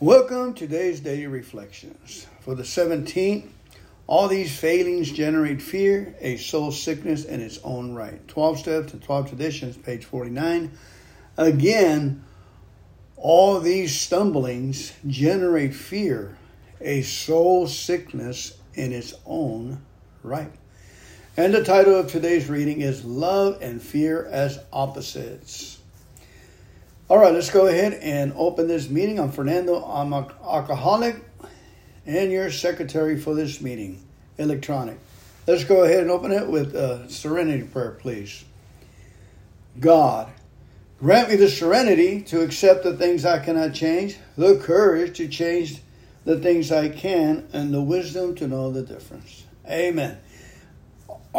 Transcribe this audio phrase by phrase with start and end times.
[0.00, 2.28] Welcome to today's daily reflections.
[2.42, 3.48] For the 17th,
[4.06, 8.28] all these failings generate fear, a soul sickness in its own right.
[8.28, 10.70] 12 Steps and 12 Traditions, page 49.
[11.36, 12.22] Again,
[13.16, 16.38] all these stumblings generate fear,
[16.80, 19.84] a soul sickness in its own
[20.22, 20.52] right.
[21.36, 25.77] And the title of today's reading is Love and Fear as Opposites.
[27.10, 29.18] All right, let's go ahead and open this meeting.
[29.18, 29.82] I'm Fernando.
[29.82, 31.16] I'm an alcoholic
[32.04, 34.04] and your secretary for this meeting,
[34.36, 34.98] electronic.
[35.46, 38.44] Let's go ahead and open it with a serenity prayer, please.
[39.80, 40.30] God,
[41.00, 45.80] grant me the serenity to accept the things I cannot change, the courage to change
[46.26, 49.44] the things I can, and the wisdom to know the difference.
[49.66, 50.18] Amen.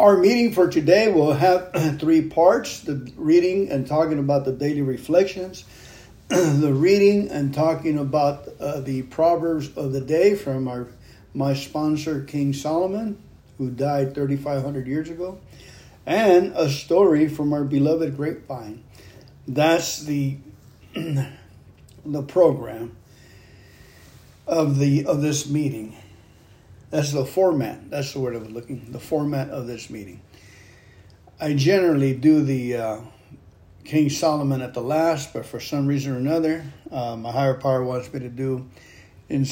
[0.00, 4.80] Our meeting for today will have three parts the reading and talking about the daily
[4.80, 5.66] reflections,
[6.28, 10.88] the reading and talking about uh, the Proverbs of the day from our
[11.34, 13.22] my sponsor, King Solomon,
[13.58, 15.38] who died 3,500 years ago,
[16.06, 18.82] and a story from our beloved grapevine.
[19.46, 20.38] That's the
[20.94, 22.96] the program
[24.46, 25.94] of the of this meeting.
[26.90, 27.88] That's the format.
[27.88, 28.90] That's the word I was looking.
[28.90, 30.20] The format of this meeting.
[31.40, 33.00] I generally do the uh,
[33.84, 37.82] King Solomon at the last, but for some reason or another, uh, my higher power
[37.82, 38.68] wants me to do
[39.28, 39.46] in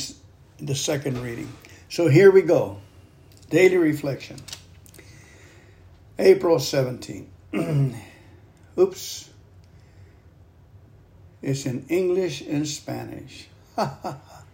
[0.58, 1.50] the second reading.
[1.88, 2.78] So here we go.
[3.50, 4.36] Daily reflection.
[6.18, 7.26] April 17th.
[8.78, 9.30] Oops.
[11.40, 13.46] It's in English and Spanish.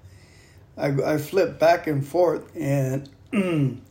[0.76, 3.08] I, I flip back and forth, and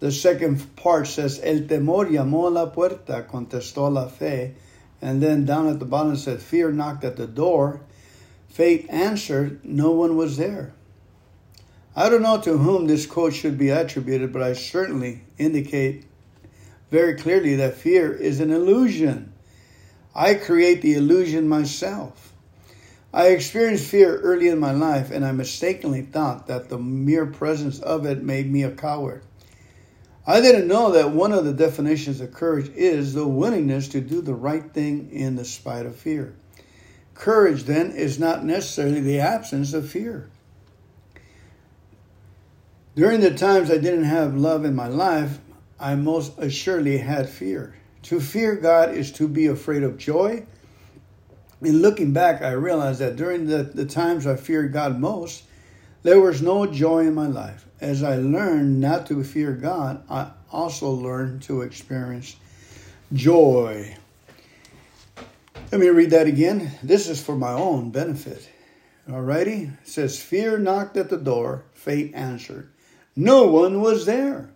[0.00, 4.54] the second part says, El temor llamó a la puerta, contestó la fe.
[5.02, 7.80] And then down at the bottom it said, Fear knocked at the door.
[8.48, 10.72] Faith answered, No one was there.
[11.96, 16.04] I don't know to whom this quote should be attributed, but I certainly indicate
[16.90, 19.32] very clearly that fear is an illusion.
[20.14, 22.29] I create the illusion myself.
[23.12, 27.80] I experienced fear early in my life, and I mistakenly thought that the mere presence
[27.80, 29.22] of it made me a coward.
[30.26, 34.22] I didn't know that one of the definitions of courage is the willingness to do
[34.22, 36.36] the right thing in the spite of fear.
[37.14, 40.30] Courage, then, is not necessarily the absence of fear.
[42.94, 45.40] During the times I didn't have love in my life,
[45.80, 47.74] I most assuredly had fear.
[48.02, 50.46] To fear God is to be afraid of joy
[51.62, 55.44] in looking back, I realized that during the, the times I feared God most,
[56.02, 57.66] there was no joy in my life.
[57.80, 62.36] As I learned not to fear God, I also learned to experience
[63.12, 63.96] joy.
[65.70, 66.72] Let me read that again.
[66.82, 68.48] This is for my own benefit.
[69.08, 69.72] Alrighty?
[69.82, 72.70] It says, Fear knocked at the door, fate answered.
[73.16, 74.50] No one was there.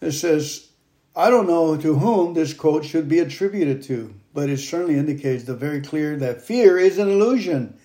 [0.00, 0.68] It says,
[1.16, 5.44] I don't know to whom this quote should be attributed to but it certainly indicates
[5.44, 7.78] the very clear that fear is an illusion.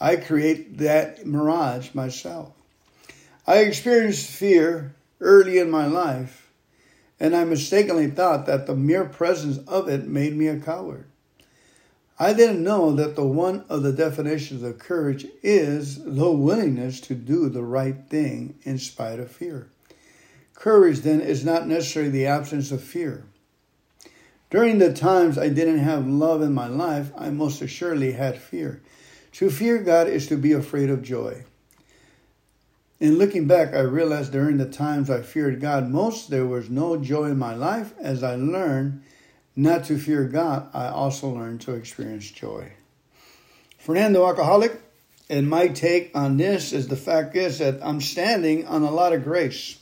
[0.00, 2.52] I create that mirage myself.
[3.46, 6.50] I experienced fear early in my life,
[7.18, 11.06] and I mistakenly thought that the mere presence of it made me a coward.
[12.20, 17.14] I didn't know that the one of the definitions of courage is the willingness to
[17.14, 19.68] do the right thing in spite of fear.
[20.54, 23.24] Courage, then, is not necessarily the absence of fear.
[24.50, 28.80] During the times I didn't have love in my life, I most assuredly had fear.
[29.32, 31.44] To fear God is to be afraid of joy.
[32.98, 36.96] In looking back, I realized during the times I feared God most, there was no
[36.96, 37.92] joy in my life.
[38.00, 39.02] As I learned
[39.54, 42.72] not to fear God, I also learned to experience joy.
[43.78, 44.80] Fernando Alcoholic,
[45.30, 49.12] and my take on this is the fact is that I'm standing on a lot
[49.12, 49.78] of grace,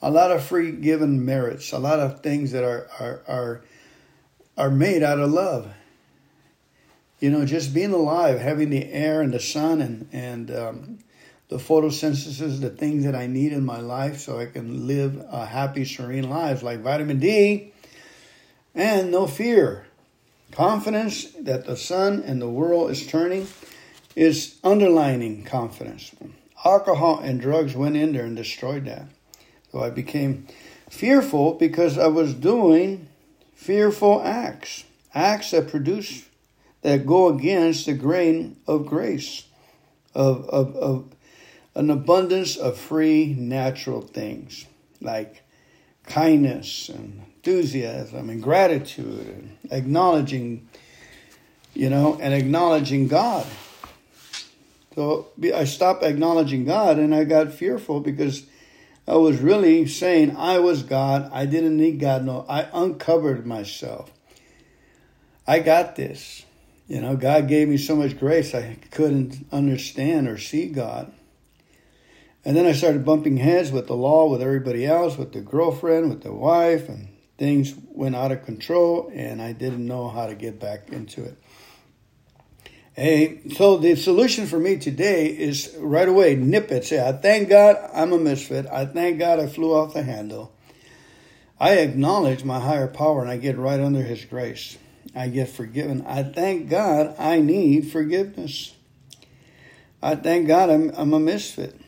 [0.00, 3.64] a lot of free given merits, a lot of things that are, are, are
[4.58, 5.72] are made out of love.
[7.20, 10.98] You know, just being alive, having the air and the sun and and um,
[11.48, 15.46] the photosynthesis, the things that I need in my life, so I can live a
[15.46, 17.72] happy, serene life, like vitamin D,
[18.74, 19.86] and no fear,
[20.52, 23.46] confidence that the sun and the world is turning,
[24.14, 26.14] is underlining confidence.
[26.64, 29.06] Alcohol and drugs went in there and destroyed that.
[29.72, 30.46] So I became
[30.90, 33.08] fearful because I was doing
[33.58, 36.24] fearful acts, acts that produce,
[36.82, 39.48] that go against the grain of grace,
[40.14, 41.12] of, of, of
[41.74, 44.64] an abundance of free natural things
[45.00, 45.42] like
[46.04, 50.68] kindness and enthusiasm and gratitude and acknowledging,
[51.74, 53.46] you know, and acknowledging God.
[54.94, 58.46] So I stopped acknowledging God and I got fearful because
[59.08, 61.30] I was really saying I was God.
[61.32, 62.24] I didn't need God.
[62.24, 64.12] No, I uncovered myself.
[65.46, 66.44] I got this.
[66.88, 71.10] You know, God gave me so much grace I couldn't understand or see God.
[72.44, 76.10] And then I started bumping heads with the law, with everybody else, with the girlfriend,
[76.10, 77.08] with the wife, and
[77.38, 81.38] things went out of control, and I didn't know how to get back into it.
[82.98, 86.84] Hey, so the solution for me today is right away nip it.
[86.84, 88.66] Say, I thank God I'm a misfit.
[88.66, 90.52] I thank God I flew off the handle.
[91.60, 94.78] I acknowledge my higher power and I get right under His grace.
[95.14, 96.04] I get forgiven.
[96.08, 98.74] I thank God I need forgiveness.
[100.02, 101.80] I thank God I'm, I'm a misfit.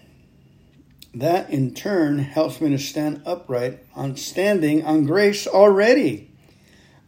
[1.13, 6.31] That in turn helps me to stand upright on standing on grace already,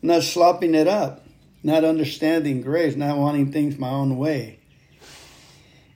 [0.03, 1.22] not slopping it up,
[1.63, 4.59] not understanding grace, not wanting things my own way.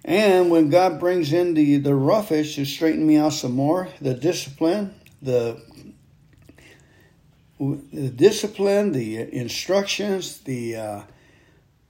[0.05, 4.15] And when God brings in the, the roughage to straighten me out some more, the
[4.15, 5.61] discipline, the
[7.59, 11.03] the discipline, the instructions, the uh,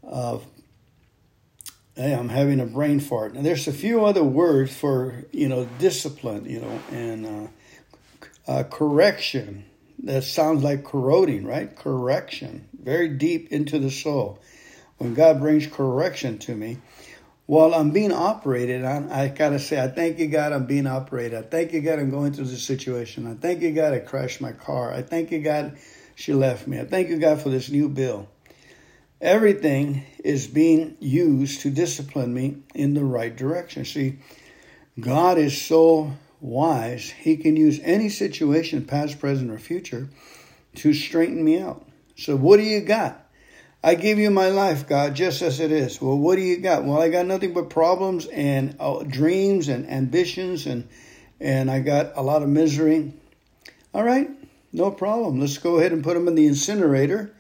[0.09, 0.39] uh,
[1.97, 3.35] hey, I'm having a brain fart.
[3.35, 8.63] And there's a few other words for you know discipline, you know, and uh, uh,
[8.65, 9.66] correction.
[10.03, 11.75] That sounds like corroding, right?
[11.75, 14.39] Correction, very deep into the soul.
[14.99, 16.79] When God brings correction to me,
[17.47, 21.39] while I'm being operated, on, I gotta say, I thank you, God, I'm being operated.
[21.39, 23.27] I thank you, God, I'm going through this situation.
[23.27, 24.93] I thank you, God, I crashed my car.
[24.93, 25.79] I thank you, God,
[26.17, 26.81] she left me.
[26.81, 28.29] I thank you, God, for this new bill.
[29.21, 33.85] Everything is being used to discipline me in the right direction.
[33.85, 34.19] See,
[34.99, 40.09] God is so wise, He can use any situation, past, present, or future,
[40.77, 41.87] to straighten me out.
[42.17, 43.27] So, what do you got?
[43.83, 46.01] I give you my life, God, just as it is.
[46.01, 46.85] Well, what do you got?
[46.85, 50.89] Well, I got nothing but problems and uh, dreams and ambitions, and
[51.41, 53.13] and I got a lot of misery.
[53.95, 54.29] All right,
[54.73, 55.41] no problem.
[55.41, 57.33] Let's go ahead and put them in the incinerator,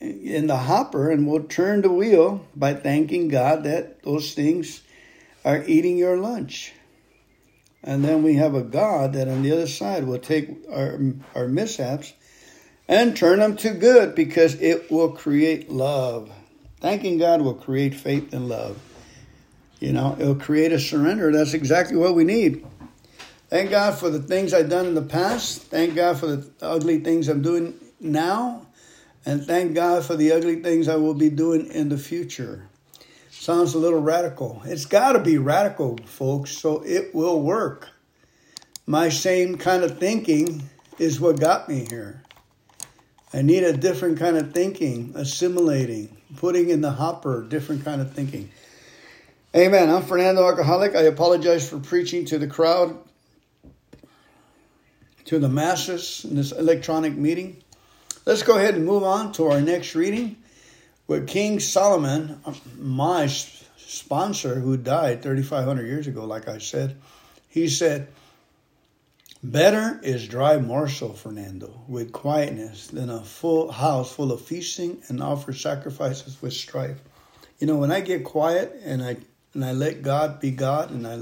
[0.00, 4.82] in the hopper, and we'll turn the wheel by thanking God that those things
[5.44, 6.72] are eating your lunch.
[7.86, 10.98] And then we have a God that on the other side will take our,
[11.36, 12.12] our mishaps
[12.88, 16.30] and turn them to good because it will create love.
[16.80, 18.76] Thanking God will create faith and love.
[19.78, 21.30] You know, it'll create a surrender.
[21.30, 22.66] That's exactly what we need.
[23.48, 25.62] Thank God for the things I've done in the past.
[25.62, 28.66] Thank God for the ugly things I'm doing now.
[29.24, 32.68] And thank God for the ugly things I will be doing in the future.
[33.46, 34.60] Sounds a little radical.
[34.64, 37.90] It's got to be radical, folks, so it will work.
[38.88, 42.24] My same kind of thinking is what got me here.
[43.32, 48.12] I need a different kind of thinking, assimilating, putting in the hopper, different kind of
[48.12, 48.50] thinking.
[49.54, 49.90] Amen.
[49.90, 50.96] I'm Fernando Alcoholic.
[50.96, 52.98] I apologize for preaching to the crowd,
[55.26, 57.62] to the masses in this electronic meeting.
[58.24, 60.34] Let's go ahead and move on to our next reading
[61.06, 62.40] with King Solomon,
[62.78, 66.96] my sponsor who died 3,500 years ago, like I said.
[67.48, 68.08] He said,
[69.42, 75.22] Better is dry morsel, Fernando, with quietness than a full house full of feasting and
[75.22, 77.00] offer sacrifices with strife.
[77.58, 79.16] You know, when I get quiet and I
[79.54, 81.20] and I let God be God and I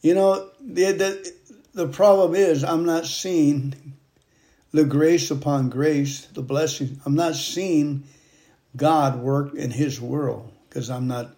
[0.00, 1.32] you know, the the,
[1.74, 3.74] the problem is I'm not seeing
[4.72, 7.00] the grace upon grace, the blessing.
[7.04, 8.04] I'm not seeing
[8.76, 11.30] God work in his world because I'm not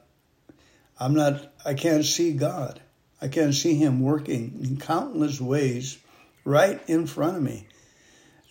[0.99, 2.81] I'm not I can't see God.
[3.21, 5.99] I can't see him working in countless ways
[6.45, 7.67] right in front of me.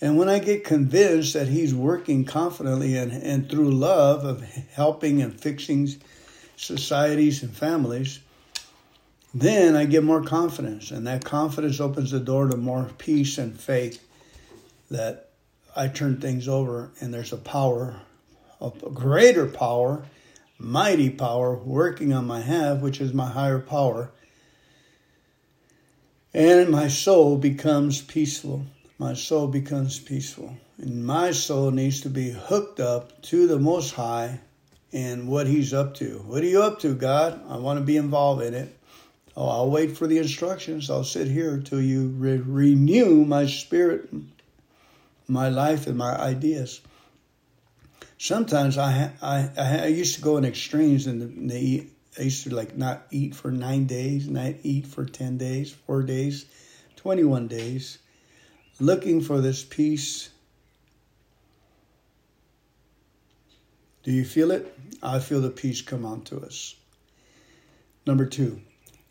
[0.01, 5.21] And when I get convinced that he's working confidently and, and through love of helping
[5.21, 5.87] and fixing
[6.57, 8.19] societies and families,
[9.33, 10.91] then I get more confidence.
[10.91, 14.05] And that confidence opens the door to more peace and faith
[14.91, 15.29] that
[15.75, 18.01] I turn things over and there's a power,
[18.63, 20.05] a greater power,
[20.57, 24.11] mighty power working on my half, which is my higher power
[26.33, 28.65] and my soul becomes peaceful.
[28.97, 30.57] My soul becomes peaceful.
[30.79, 34.39] And my soul needs to be hooked up to the Most High
[34.91, 36.23] and what He's up to.
[36.25, 37.39] What are you up to, God?
[37.47, 38.75] I want to be involved in it.
[39.37, 40.89] Oh, I'll wait for the instructions.
[40.89, 44.09] I'll sit here till you re- renew my spirit,
[45.27, 46.81] my life, and my ideas.
[48.23, 51.87] Sometimes I, I, I used to go in extremes and the, in the
[52.17, 56.03] I used to like not eat for nine days, not eat for 10 days, four
[56.03, 56.45] days,
[56.95, 57.97] 21 days,
[58.79, 60.29] looking for this peace.
[64.03, 64.73] Do you feel it?
[65.03, 66.75] I feel the peace come onto us.
[68.07, 68.61] Number two,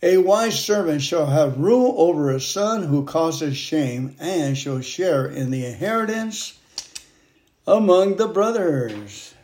[0.02, 5.26] a wise servant shall have rule over a son who causes shame and shall share
[5.26, 6.58] in the inheritance
[7.66, 9.34] among the brothers.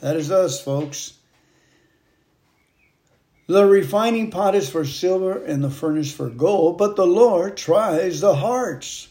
[0.00, 1.14] That is us, folks.
[3.46, 8.20] The refining pot is for silver and the furnace for gold, but the Lord tries
[8.20, 9.08] the hearts.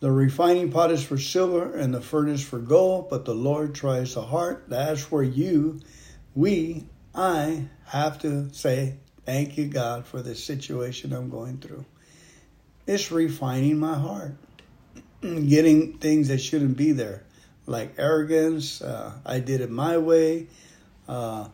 [0.00, 4.14] The refining pot is for silver and the furnace for gold, but the Lord tries
[4.14, 4.64] the heart.
[4.68, 5.80] That's where you,
[6.34, 11.86] we, I have to say, Thank you, God, for the situation I'm going through.
[12.86, 14.34] It's refining my heart,
[15.22, 17.22] getting things that shouldn't be there,
[17.66, 18.82] like arrogance.
[18.82, 20.48] Uh, I did it my way.
[21.08, 21.48] Uh,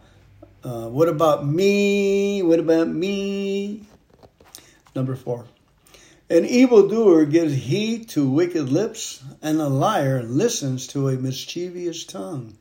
[0.65, 2.43] uh, what about me?
[2.43, 3.87] What about me?
[4.95, 5.47] Number four.
[6.29, 12.57] An evildoer gives heed to wicked lips, and a liar listens to a mischievous tongue.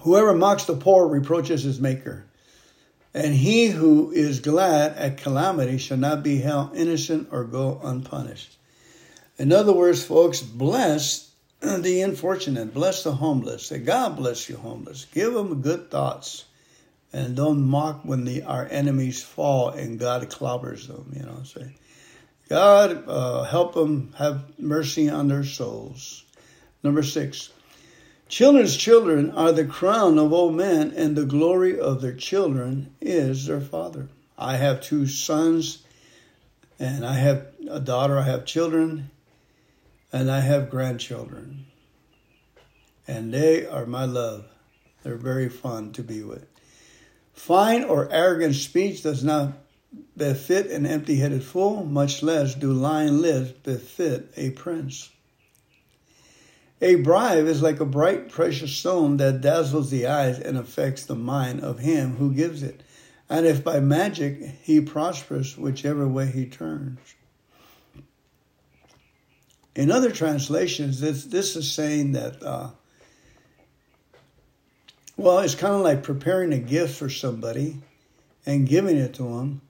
[0.00, 2.26] Whoever mocks the poor reproaches his maker,
[3.14, 8.56] and he who is glad at calamity shall not be held innocent or go unpunished.
[9.38, 13.66] In other words, folks, bless the unfortunate, bless the homeless.
[13.66, 15.06] Say, God bless you, homeless.
[15.12, 16.44] Give them good thoughts
[17.12, 21.12] and don't mock when the our enemies fall and God clobbers them.
[21.14, 21.74] You know, say,
[22.48, 26.24] God uh, help them have mercy on their souls.
[26.82, 27.50] Number six,
[28.32, 33.44] children's children are the crown of old men, and the glory of their children is
[33.44, 34.08] their father.
[34.38, 35.82] I have two sons,
[36.78, 38.18] and I have a daughter.
[38.18, 39.10] I have children,
[40.10, 41.66] and I have grandchildren,
[43.06, 44.46] and they are my love.
[45.02, 46.46] They're very fun to be with.
[47.34, 49.52] Fine or arrogant speech does not
[50.16, 55.10] befit an empty headed fool, much less do lying lips befit a prince.
[56.82, 61.14] A bribe is like a bright, precious stone that dazzles the eyes and affects the
[61.14, 62.82] mind of him who gives it.
[63.30, 66.98] And if by magic he prospers, whichever way he turns.
[69.76, 72.70] In other translations, this, this is saying that uh,
[75.16, 77.76] well, it's kind of like preparing a gift for somebody
[78.44, 79.60] and giving it to them.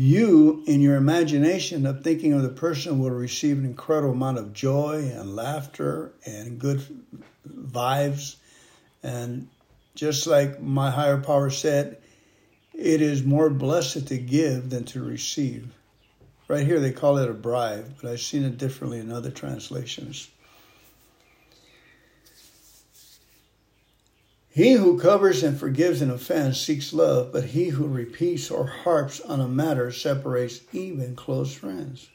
[0.00, 4.52] You, in your imagination of thinking of the person, will receive an incredible amount of
[4.52, 6.86] joy and laughter and good
[7.44, 8.36] vibes.
[9.02, 9.48] And
[9.96, 11.98] just like my higher power said,
[12.74, 15.66] it is more blessed to give than to receive.
[16.46, 20.28] Right here, they call it a bribe, but I've seen it differently in other translations.
[24.58, 29.20] He who covers and forgives an offense seeks love, but he who repeats or harps
[29.20, 32.08] on a matter separates even close friends.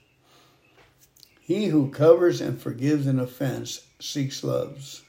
[1.40, 5.04] He who covers and forgives an offense seeks loves.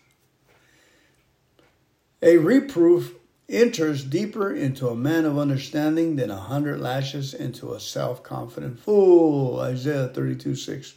[2.22, 3.16] A reproof
[3.48, 8.78] enters deeper into a man of understanding than a hundred lashes into a self confident
[8.78, 9.58] fool.
[9.58, 10.94] Isaiah 32 6.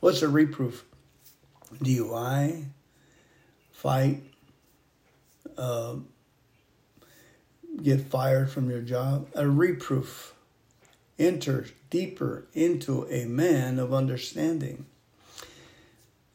[0.00, 0.84] What's a reproof?
[1.82, 2.66] DUI,
[3.72, 4.22] fight,
[5.58, 5.96] uh,
[7.82, 9.28] get fired from your job.
[9.34, 10.34] A reproof
[11.18, 14.86] enters deeper into a man of understanding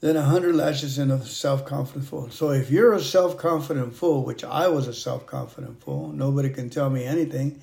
[0.02, 2.30] than a hundred lashes in a self-confident fool.
[2.30, 6.90] So if you're a self-confident fool, which I was a self-confident fool, nobody can tell
[6.90, 7.62] me anything.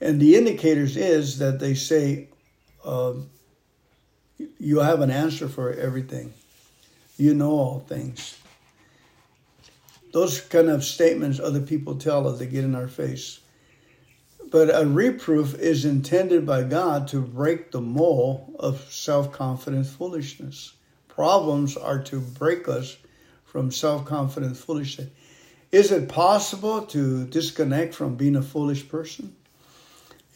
[0.00, 2.28] And the indicators is that they say
[2.84, 3.14] uh,
[4.60, 6.34] you have an answer for everything.
[7.16, 8.38] You know all things.
[10.16, 13.40] Those kind of statements other people tell us, they get in our face.
[14.50, 20.72] But a reproof is intended by God to break the mold of self confident foolishness.
[21.08, 22.96] Problems are to break us
[23.44, 25.10] from self confident foolishness.
[25.70, 29.36] Is it possible to disconnect from being a foolish person?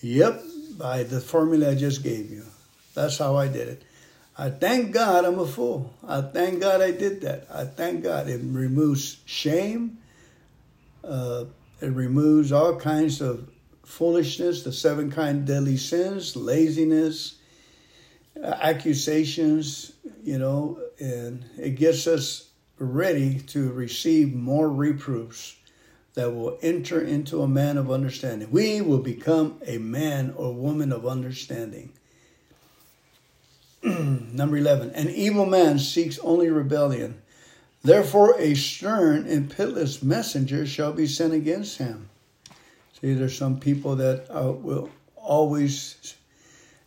[0.02, 0.42] Yep,
[0.76, 2.44] by the formula I just gave you.
[2.92, 3.82] That's how I did it.
[4.40, 5.92] I thank God I'm a fool.
[6.02, 7.46] I thank God I did that.
[7.52, 9.98] I thank God it removes shame.
[11.04, 11.44] Uh,
[11.82, 13.50] it removes all kinds of
[13.84, 17.34] foolishness, the seven kind deadly sins, laziness,
[18.42, 19.92] accusations,
[20.24, 25.54] you know, and it gets us ready to receive more reproofs
[26.14, 28.50] that will enter into a man of understanding.
[28.50, 31.92] We will become a man or woman of understanding.
[33.82, 37.20] Number 11, an evil man seeks only rebellion.
[37.82, 42.10] Therefore, a stern and pitiless messenger shall be sent against him.
[43.00, 46.14] See, there's some people that uh, will always,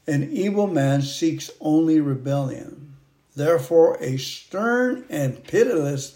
[0.06, 2.96] an evil man seeks only rebellion.
[3.36, 6.16] Therefore, a stern and pitiless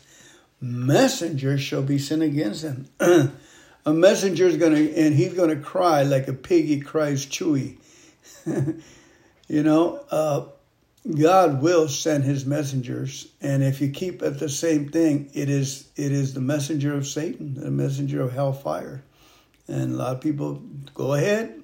[0.61, 2.87] messenger shall be sent against him.
[2.99, 7.77] a messenger is going to, and he's going to cry like a piggy cries chewy.
[8.45, 10.45] you know, uh,
[11.15, 15.89] God will send his messengers, and if you keep at the same thing, it is
[15.95, 19.03] it is the messenger of Satan, the messenger of hellfire.
[19.69, 20.61] And a lot of people
[20.93, 21.61] go ahead.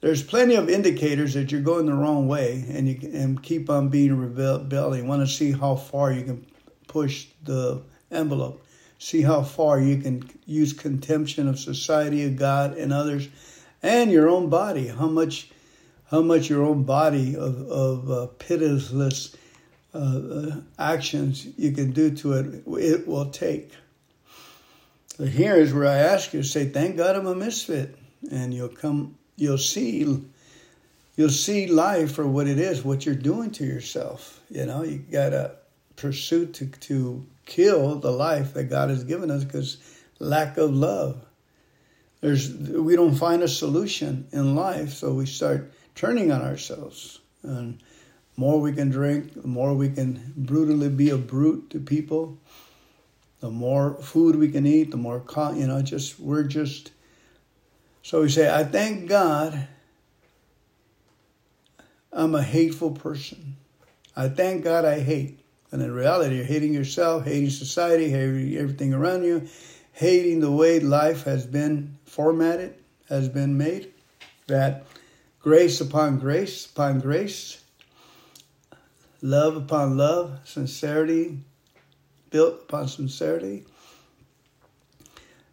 [0.00, 3.88] There's plenty of indicators that you're going the wrong way, and you and keep on
[3.88, 5.06] being rebelling.
[5.06, 6.46] Want to see how far you can
[6.88, 8.64] push the envelope,
[8.98, 13.28] see how far you can use contemption of society, of God, and others,
[13.82, 14.86] and your own body.
[14.88, 15.50] How much
[16.10, 19.36] how much your own body of, of uh, pitiless
[19.94, 23.72] uh, uh, actions you can do to it, it will take.
[25.16, 27.96] So here is where I ask you to say, thank God I'm a misfit.
[28.30, 30.24] And you'll come, you'll see,
[31.16, 34.40] you'll see life for what it is, what you're doing to yourself.
[34.50, 35.52] You know, you got to
[35.96, 39.76] pursue to, to kill the life that God has given us because
[40.18, 41.20] lack of love.
[42.20, 47.20] There's, we don't find a solution in life, so we start turning on ourselves.
[47.42, 47.82] And
[48.36, 52.38] more we can drink, the more we can brutally be a brute to people.
[53.40, 56.92] The more food we can eat, the more, you know, just, we're just.
[58.02, 59.66] So we say, I thank God
[62.12, 63.56] I'm a hateful person.
[64.16, 65.40] I thank God I hate.
[65.72, 69.48] And in reality, you're hating yourself, hating society, hating everything around you,
[69.92, 72.74] hating the way life has been formatted,
[73.08, 73.92] has been made.
[74.48, 74.84] That
[75.42, 77.62] grace upon grace upon grace,
[79.22, 81.38] love upon love, sincerity
[82.30, 83.64] built upon sincerity.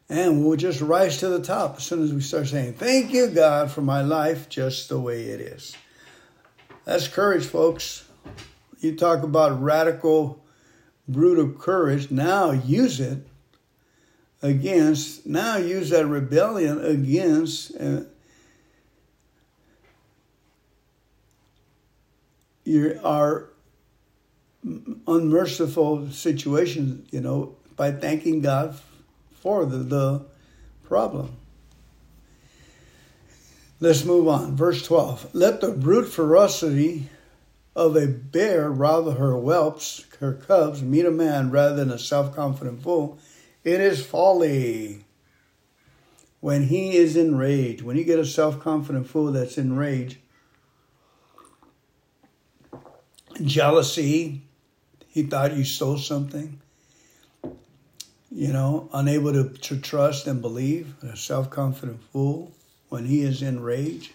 [0.10, 3.27] And we'll just rise to the top as soon as we start saying, Thank you,
[3.27, 5.75] God, for my life just the way it is.
[6.86, 8.06] That's courage, folks.
[8.79, 10.41] You talk about radical,
[11.10, 12.10] brutal courage.
[12.10, 13.27] Now use it
[14.41, 17.76] against, now use that rebellion against.
[17.76, 18.02] Uh,
[22.67, 23.49] your our
[25.08, 28.77] unmerciful situations, you know, by thanking God
[29.32, 30.25] for the, the
[30.84, 31.38] problem.
[33.80, 34.56] Let's move on.
[34.56, 35.34] Verse 12.
[35.34, 37.10] Let the brute ferocity
[37.75, 42.36] of a bear rather her whelps, her cubs, meet a man rather than a self
[42.36, 43.17] confident fool.
[43.63, 45.06] It is folly.
[46.39, 50.17] When he is enraged, when you get a self confident fool that's enraged,
[53.43, 54.41] jealousy.
[55.10, 56.60] He thought you stole something.
[58.30, 62.52] You know, unable to, to trust and believe, a self confident fool
[62.89, 64.12] when he is in rage.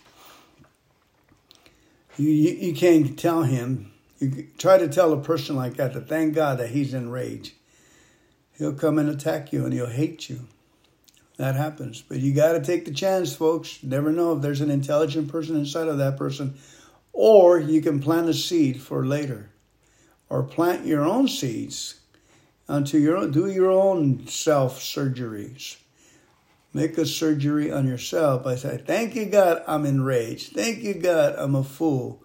[2.16, 3.90] You, you, you can't tell him.
[4.18, 7.54] You try to tell a person like that to thank God that he's in rage.
[8.58, 10.46] He'll come and attack you and he'll hate you.
[11.38, 12.02] That happens.
[12.02, 13.82] But you got to take the chance, folks.
[13.82, 16.58] Never know if there's an intelligent person inside of that person
[17.12, 19.50] or you can plant a seed for later.
[20.28, 22.00] Or plant your own seeds
[22.68, 25.76] unto your own, do your own self surgeries.
[26.72, 30.54] Make a surgery on yourself by saying, Thank you, God, I'm enraged.
[30.54, 32.24] Thank you, God, I'm a fool.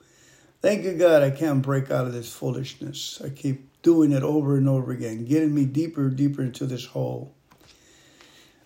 [0.61, 3.21] Thank you, God, I can't break out of this foolishness.
[3.23, 6.85] I keep doing it over and over again, getting me deeper and deeper into this
[6.85, 7.35] hole.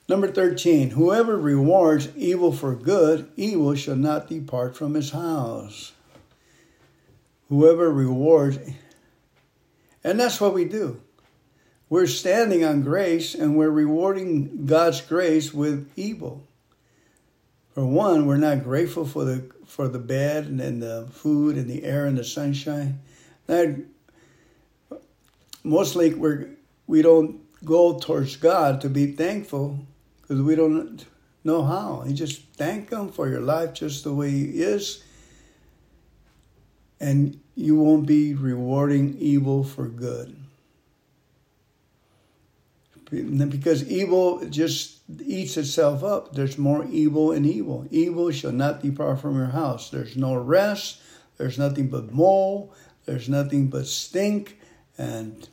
[0.07, 5.93] Number 13, whoever rewards evil for good, evil shall not depart from his house
[7.51, 8.57] whoever rewards.
[10.05, 11.01] And that's what we do.
[11.89, 16.47] We're standing on grace and we're rewarding God's grace with evil.
[17.73, 21.83] For one, we're not grateful for the for the bed and the food and the
[21.83, 23.01] air and the sunshine.
[23.47, 23.83] That
[25.61, 26.51] mostly we're
[26.87, 29.77] we don't go towards God to be thankful
[30.21, 31.05] because we don't
[31.43, 32.05] know how.
[32.07, 35.03] You just thank Him for your life just the way He is
[37.01, 40.35] and you won't be rewarding evil for good.
[43.09, 46.33] Because evil just eats itself up.
[46.33, 47.85] There's more evil in evil.
[47.91, 49.89] Evil shall not depart from your house.
[49.89, 51.01] There's no rest.
[51.37, 52.73] There's nothing but mold.
[53.05, 54.57] There's nothing but stink
[54.97, 55.49] and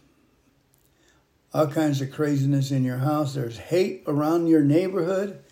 [1.53, 3.35] all kinds of craziness in your house.
[3.35, 5.43] There's hate around your neighborhood.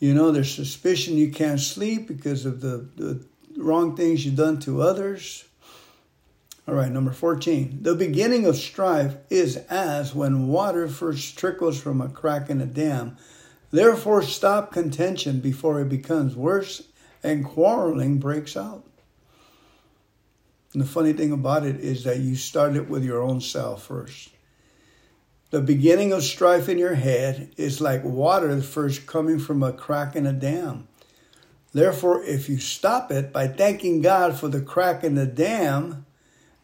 [0.00, 3.24] You know, there's suspicion you can't sleep because of the, the
[3.56, 5.47] wrong things you've done to others.
[6.68, 7.78] All right, number 14.
[7.80, 12.66] The beginning of strife is as when water first trickles from a crack in a
[12.66, 13.16] dam.
[13.70, 16.82] Therefore, stop contention before it becomes worse
[17.22, 18.84] and quarreling breaks out.
[20.74, 23.84] And the funny thing about it is that you start it with your own self
[23.84, 24.28] first.
[25.48, 30.14] The beginning of strife in your head is like water first coming from a crack
[30.14, 30.86] in a dam.
[31.72, 36.04] Therefore, if you stop it by thanking God for the crack in the dam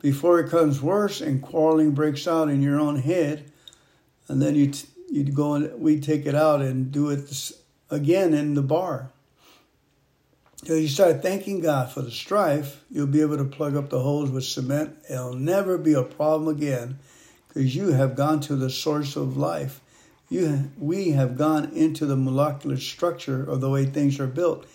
[0.05, 3.51] before it comes worse and quarreling breaks out in your own head,
[4.29, 7.53] and then you t- you'd go and we take it out and do it
[7.89, 9.11] again in the bar.
[10.67, 14.01] So you start thanking God for the strife, you'll be able to plug up the
[14.01, 14.95] holes with cement.
[15.09, 16.99] It'll never be a problem again
[17.49, 19.81] because you have gone to the source of life.
[20.29, 24.67] You, we have gone into the molecular structure of the way things are built.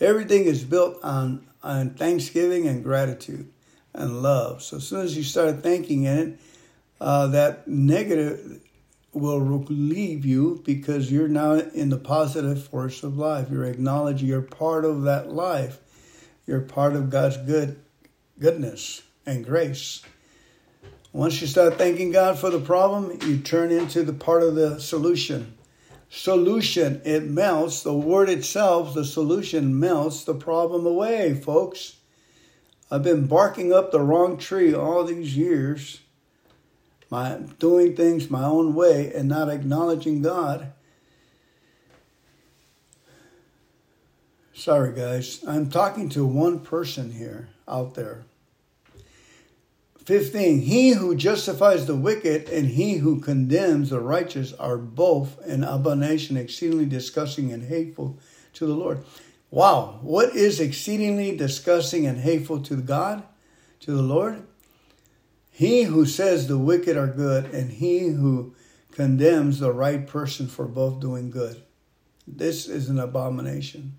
[0.00, 3.50] Everything is built on, on thanksgiving and gratitude
[3.98, 4.62] and love.
[4.62, 6.38] So as soon as you start thanking it,
[7.00, 8.60] uh, that negative
[9.12, 13.48] will leave you because you're now in the positive force of life.
[13.50, 15.78] You're acknowledging you're part of that life.
[16.46, 17.78] You're part of God's good
[18.38, 20.02] goodness and grace.
[21.12, 24.78] Once you start thanking God for the problem, you turn into the part of the
[24.78, 25.54] solution.
[26.10, 27.82] Solution, it melts.
[27.82, 31.97] The word itself, the solution melts the problem away, folks.
[32.90, 36.00] I've been barking up the wrong tree all these years,
[37.10, 40.72] my doing things my own way and not acknowledging God.
[44.54, 45.44] Sorry, guys.
[45.46, 48.24] I'm talking to one person here out there.
[50.04, 55.62] 15 He who justifies the wicked and he who condemns the righteous are both an
[55.62, 58.18] abomination exceedingly disgusting and hateful
[58.54, 59.04] to the Lord.
[59.50, 63.22] Wow, what is exceedingly disgusting and hateful to God,
[63.80, 64.46] to the Lord?
[65.50, 68.54] He who says the wicked are good and he who
[68.92, 71.62] condemns the right person for both doing good.
[72.26, 73.94] This is an abomination.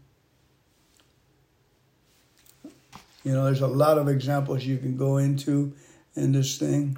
[3.24, 5.74] You know, there's a lot of examples you can go into
[6.16, 6.98] in this thing.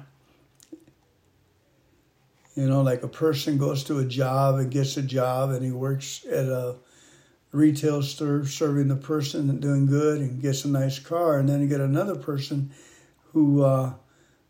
[2.54, 5.72] You know, like a person goes to a job and gets a job and he
[5.72, 6.76] works at a
[7.52, 11.38] retail store serving the person and doing good and gets a nice car.
[11.38, 12.72] And then you get another person
[13.32, 13.94] who uh,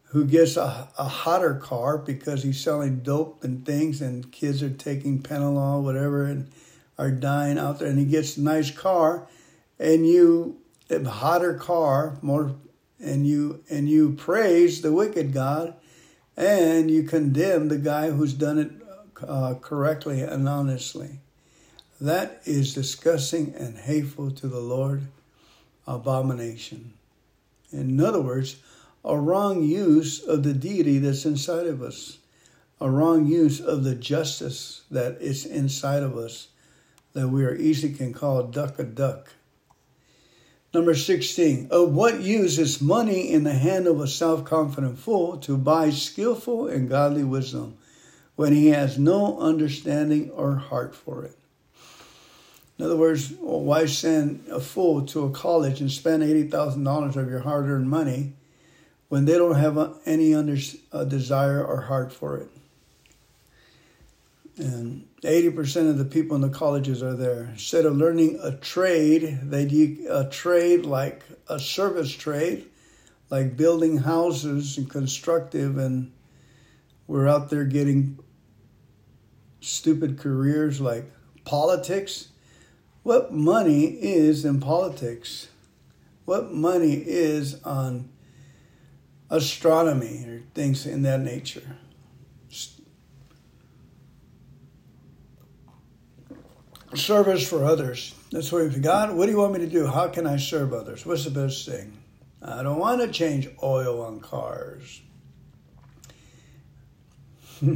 [0.04, 4.70] who gets a, a hotter car because he's selling dope and things and kids are
[4.70, 6.50] taking Panadol, whatever, and
[6.98, 7.88] are dying out there.
[7.88, 9.26] And he gets a nice car
[9.78, 10.60] and you,
[10.90, 12.54] a hotter car, more
[13.00, 15.74] and you and you praise the wicked God,
[16.36, 18.70] and you condemn the guy who's done it
[19.26, 21.20] uh, correctly and honestly.
[22.02, 25.02] That is disgusting and hateful to the Lord,
[25.86, 26.94] abomination.
[27.70, 28.56] In other words,
[29.04, 32.18] a wrong use of the deity that's inside of us,
[32.80, 36.48] a wrong use of the justice that is inside of us,
[37.12, 39.30] that we are easily can call duck a duck
[40.74, 41.68] Number 16.
[41.70, 45.90] Of what use is money in the hand of a self confident fool to buy
[45.90, 47.76] skillful and godly wisdom
[48.34, 51.36] when he has no understanding or heart for it?
[52.78, 57.40] In other words, why send a fool to a college and spend $80,000 of your
[57.40, 58.32] hard earned money
[59.08, 60.56] when they don't have any under,
[60.90, 62.48] uh, desire or heart for it?
[64.58, 67.44] and 80% of the people in the colleges are there.
[67.52, 72.66] Instead of learning a trade, they do a trade like a service trade,
[73.30, 76.12] like building houses and constructive, and
[77.06, 78.18] we're out there getting
[79.60, 81.10] stupid careers like
[81.44, 82.28] politics.
[83.02, 85.48] What money is in politics?
[86.24, 88.10] What money is on
[89.28, 91.76] astronomy or things in that nature?
[96.94, 98.14] service for others.
[98.30, 99.86] That's what God, what do you want me to do?
[99.86, 101.06] How can I serve others?
[101.06, 101.96] What's the best thing?
[102.42, 105.00] I don't want to change oil on cars.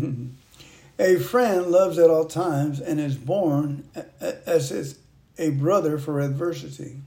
[0.99, 3.89] a friend loves at all times and is born
[4.21, 4.99] as is
[5.39, 7.01] a brother for adversity.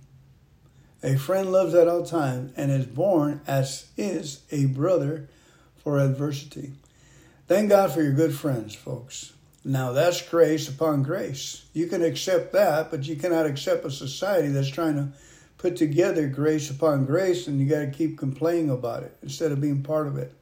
[1.02, 5.30] A friend loves at all times and is born as is a brother
[5.78, 6.74] for adversity.
[7.48, 9.34] Thank God for your good friends, folks.
[9.64, 11.66] Now that's grace upon grace.
[11.74, 15.10] You can accept that, but you cannot accept a society that's trying to
[15.58, 19.62] put together grace upon grace and you got to keep complaining about it instead of
[19.62, 20.34] being part of it.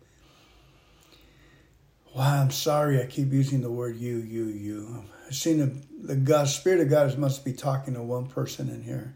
[2.16, 5.04] Wow, I'm sorry I keep using the word you, you, you.
[5.28, 8.84] I've seen the, the God, Spirit of God must be talking to one person in
[8.84, 9.14] here.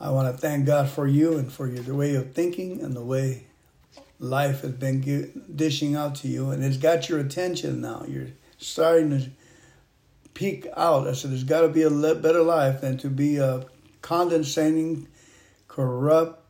[0.00, 2.94] I want to thank God for you and for your the way of thinking and
[2.94, 3.46] the way
[4.18, 8.04] life has been dishing out to you, and it's got your attention now.
[8.08, 9.30] You're starting to
[10.34, 11.06] peek out.
[11.06, 13.64] I said, there's got to be a better life than to be a
[14.02, 15.08] condescending,
[15.68, 16.42] corrupt,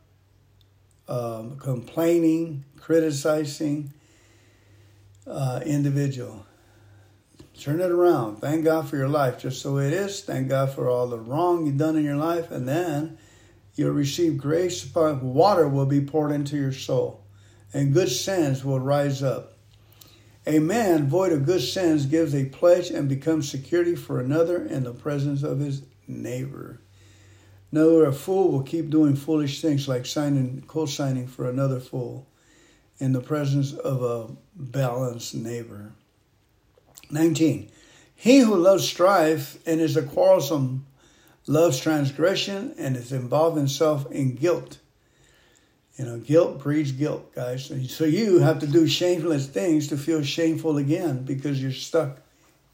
[1.09, 3.93] um, complaining, criticizing
[5.27, 6.47] uh, individual.
[7.61, 8.37] Turn it around.
[8.37, 10.23] Thank God for your life just the way it is.
[10.23, 12.51] Thank God for all the wrong you've done in your life.
[12.51, 13.19] And then
[13.75, 14.85] you'll receive grace.
[14.85, 17.25] Upon, water will be poured into your soul,
[17.73, 19.55] and good sins will rise up.
[20.47, 24.85] A man void of good sins gives a pledge and becomes security for another in
[24.85, 26.81] the presence of his neighbor.
[27.73, 32.29] No, a fool will keep doing foolish things like signing, co-signing for another fool
[32.99, 35.93] in the presence of a balanced neighbor.
[37.11, 37.71] 19.
[38.15, 40.87] He who loves strife and is a quarrelsome
[41.47, 44.79] loves transgression and is involved himself in guilt.
[45.97, 47.73] You know, guilt breeds guilt, guys.
[47.89, 52.19] So you have to do shameless things to feel shameful again because you're stuck.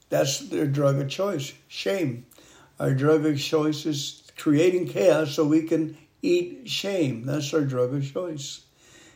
[0.09, 2.27] That's their drug of choice, shame.
[2.81, 7.25] Our drug of choice is creating chaos so we can eat shame.
[7.25, 8.63] That's our drug of choice.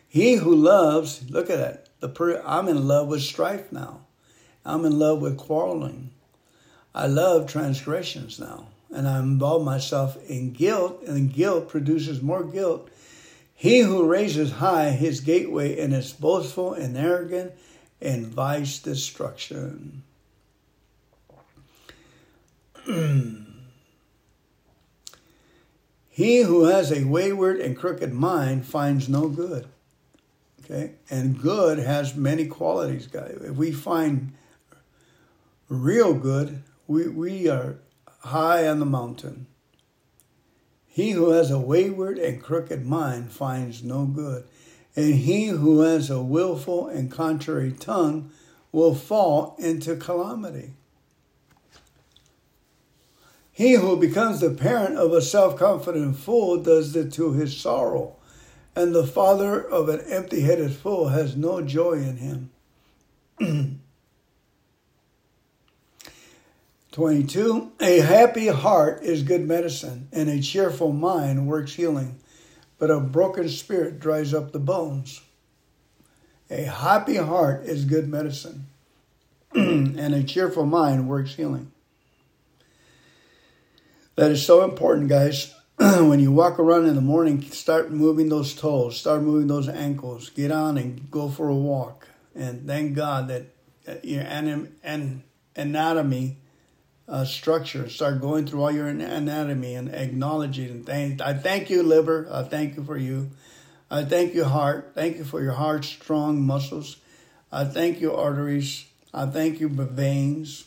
[0.08, 1.88] He who loves, look at that.
[2.00, 4.05] The per, I'm in love with strife now.
[4.66, 6.10] I'm in love with quarreling.
[6.94, 8.66] I love transgressions now.
[8.92, 12.90] And I involve myself in guilt, and guilt produces more guilt
[13.58, 17.52] he who raises high his gateway and is boastful and arrogant
[18.02, 20.02] invites destruction.
[26.10, 29.66] he who has a wayward and crooked mind finds no good.
[30.62, 30.92] Okay?
[31.08, 33.38] And good has many qualities, guys.
[33.42, 34.34] If we find
[35.68, 37.78] real good, we, we are
[38.20, 39.46] high on the mountain.
[40.86, 44.44] He who has a wayward and crooked mind finds no good,
[44.94, 48.30] and he who has a willful and contrary tongue
[48.72, 50.72] will fall into calamity.
[53.52, 58.16] He who becomes the parent of a self confident fool does it to his sorrow,
[58.74, 62.50] and the father of an empty headed fool has no joy in
[63.38, 63.80] him.
[66.96, 67.72] 22.
[67.78, 72.18] A happy heart is good medicine, and a cheerful mind works healing,
[72.78, 75.20] but a broken spirit dries up the bones.
[76.48, 78.68] A happy heart is good medicine,
[79.54, 81.70] and a cheerful mind works healing.
[84.14, 85.54] That is so important, guys.
[85.76, 90.30] when you walk around in the morning, start moving those toes, start moving those ankles,
[90.30, 92.08] get on and go for a walk.
[92.34, 93.48] And thank God that
[93.86, 94.22] uh, your
[95.54, 96.38] anatomy
[97.08, 97.88] uh, structure.
[97.88, 101.20] Start going through all your anatomy and acknowledging and thank.
[101.20, 102.28] I thank you, liver.
[102.30, 103.30] I thank you for you.
[103.90, 104.92] I thank you, heart.
[104.94, 106.96] Thank you for your heart strong muscles.
[107.52, 108.86] I thank you, arteries.
[109.14, 110.64] I thank you, veins.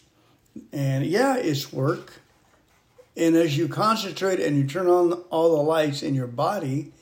[0.71, 2.21] And yeah, it's work.
[3.17, 6.93] And as you concentrate and you turn on all the lights in your body,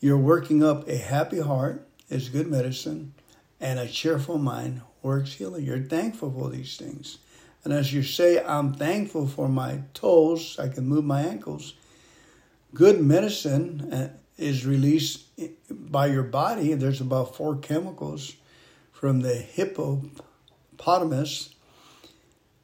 [0.00, 3.12] you're working up a happy heart is good medicine,
[3.60, 5.64] and a cheerful mind works healing.
[5.64, 7.18] You're thankful for these things.
[7.66, 11.74] And as you say, I'm thankful for my toes, I can move my ankles.
[12.72, 15.24] Good medicine uh, is released
[15.68, 16.74] by your body.
[16.74, 18.36] There's about four chemicals
[18.92, 21.56] from the hippopotamus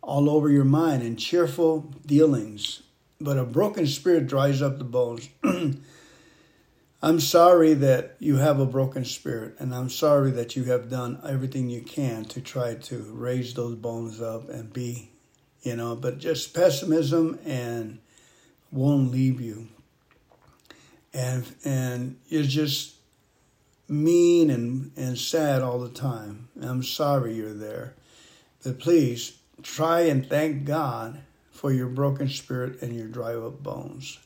[0.03, 2.85] all over your mind and cheerful dealings.
[3.21, 5.29] But a broken spirit dries up the bones.
[7.05, 11.21] I'm sorry that you have a broken spirit, and I'm sorry that you have done
[11.27, 15.11] everything you can to try to raise those bones up and be,
[15.63, 17.99] you know, but just pessimism and
[18.71, 19.67] won't leave you.
[21.13, 22.95] And and you're just
[23.89, 26.51] mean and, and sad all the time.
[26.61, 27.95] I'm sorry you're there.
[28.63, 34.21] But please try and thank God for your broken spirit and your dry up bones.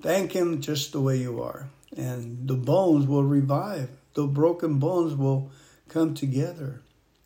[0.00, 3.90] Thank Him just the way you are and the bones will revive.
[4.14, 5.50] The broken bones will
[5.88, 6.80] come together,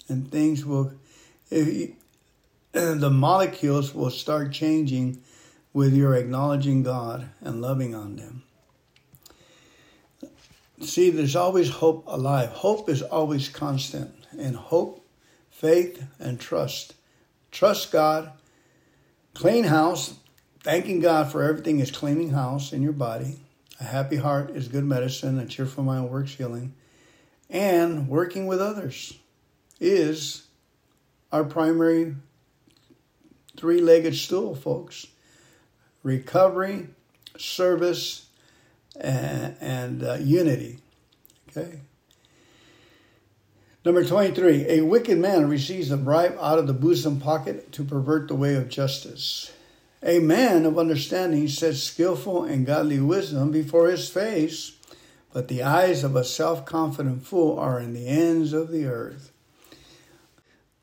[0.09, 0.92] and things will,
[1.50, 1.92] if,
[2.72, 5.22] the molecules will start changing
[5.72, 8.42] with your acknowledging God and loving on them.
[10.83, 12.50] See, there's always hope alive.
[12.50, 15.07] Hope is always constant, and hope,
[15.50, 16.94] faith, and trust.
[17.50, 18.33] Trust God,
[19.35, 20.14] clean house,
[20.61, 23.38] thanking God for everything is cleaning house in your body
[23.81, 26.75] a happy heart is good medicine, a cheerful mind works healing.
[27.49, 29.19] And working with others
[29.81, 30.47] is
[31.31, 32.17] our primary
[33.57, 35.07] three legged stool, folks.
[36.03, 36.89] Recovery,
[37.37, 38.27] service,
[38.99, 40.79] and, and uh, unity.
[41.49, 41.81] Okay.
[43.85, 48.29] Number 23, a wicked man receives a bribe out of the bosom pocket to pervert
[48.29, 49.53] the way of justice.
[50.07, 54.77] A man of understanding sets skillful and godly wisdom before his face,
[55.33, 59.33] but the eyes of a self confident fool are in the ends of the earth.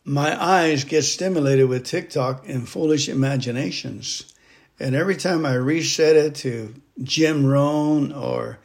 [0.04, 4.34] My eyes get stimulated with TikTok and foolish imaginations.
[4.78, 8.60] And every time I reset it to Jim Rohn or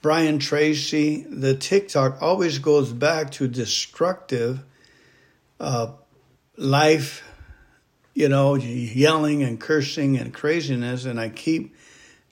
[0.00, 4.64] Brian Tracy, the TikTok always goes back to destructive
[5.60, 5.92] uh,
[6.56, 7.22] life,
[8.20, 11.06] you know, yelling and cursing and craziness.
[11.06, 11.74] And I keep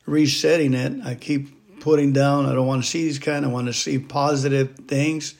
[0.04, 1.00] resetting it.
[1.02, 3.98] I keep putting down, I don't want to see these kind, I want to see
[3.98, 5.34] positive things.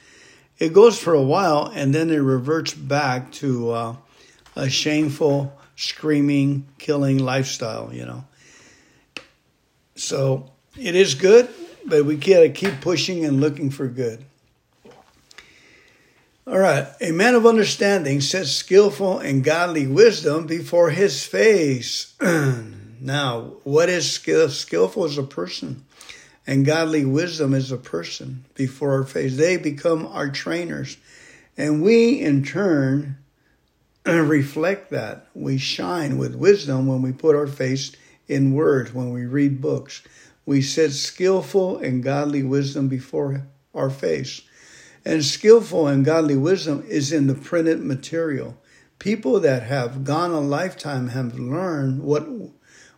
[0.58, 3.96] It goes for a while and then it reverts back to uh,
[4.56, 8.24] a shameful, screaming, killing lifestyle, you know.
[9.96, 11.50] So it is good,
[11.84, 14.24] but we gotta keep pushing and looking for good.
[16.48, 22.14] All right, a man of understanding sets skillful and godly wisdom before his face.
[22.22, 24.48] now, what is skill?
[24.48, 25.84] Skillful is a person,
[26.46, 29.36] and godly wisdom is a person before our face.
[29.36, 30.96] They become our trainers,
[31.58, 33.18] and we in turn
[34.06, 35.26] reflect that.
[35.34, 37.92] We shine with wisdom when we put our face
[38.26, 40.00] in words, when we read books.
[40.46, 44.40] We set skillful and godly wisdom before our face.
[45.08, 48.58] And skillful and godly wisdom is in the printed material.
[48.98, 52.28] People that have gone a lifetime have learned what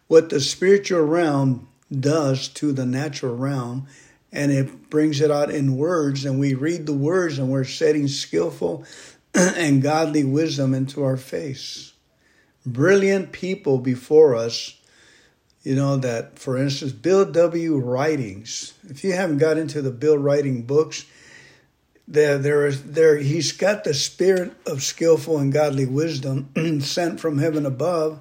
[0.08, 3.86] what the spiritual realm does to the natural realm
[4.32, 8.08] and it brings it out in words and we read the words and we're setting
[8.08, 8.84] skillful
[9.34, 11.92] and godly wisdom into our face.
[12.66, 14.76] Brilliant people before us,
[15.62, 17.78] you know, that for instance, Bill W.
[17.78, 18.72] writings.
[18.88, 21.04] If you haven't got into the Bill writing books,
[22.10, 26.48] there, there is there he's got the spirit of skillful and godly wisdom
[26.80, 28.20] sent from heaven above,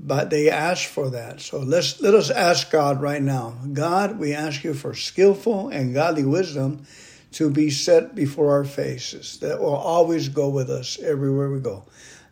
[0.00, 1.42] but they ask for that.
[1.42, 3.58] So let's let us ask God right now.
[3.74, 6.86] God, we ask you for skillful and godly wisdom
[7.32, 11.84] to be set before our faces, that will always go with us everywhere we go,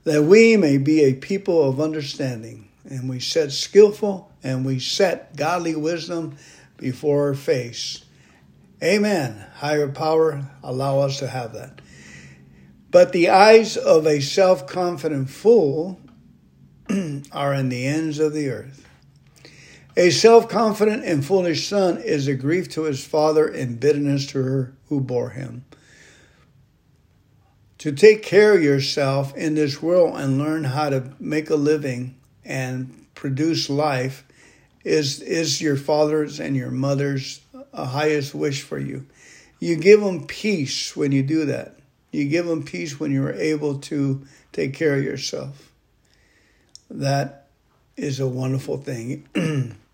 [0.05, 2.63] that we may be a people of understanding.
[2.89, 6.37] And we set skillful and we set godly wisdom
[6.79, 8.06] before our face.
[8.83, 9.47] Amen.
[9.55, 11.81] Higher power, allow us to have that.
[12.91, 16.01] But the eyes of a self confident fool
[17.33, 18.87] are in the ends of the earth.
[19.97, 24.43] A self confident and foolish son is a grief to his father and bitterness to
[24.43, 25.65] her who bore him.
[27.79, 32.17] To take care of yourself in this world and learn how to make a living
[32.45, 34.25] and produce life
[34.85, 37.41] is, is your father's and your mother's
[37.77, 39.07] uh, highest wish for you.
[39.61, 41.79] You give them peace when you do that.
[42.11, 45.73] You give them peace when you're able to take care of yourself.
[46.91, 47.49] That
[47.97, 49.77] is a wonderful thing.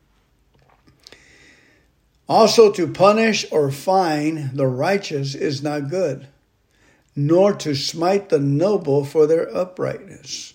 [2.29, 6.27] Also, to punish or fine the righteous is not good,
[7.15, 10.55] nor to smite the noble for their uprightness.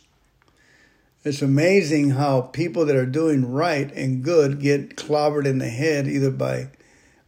[1.23, 6.07] It's amazing how people that are doing right and good get clobbered in the head
[6.07, 6.69] either by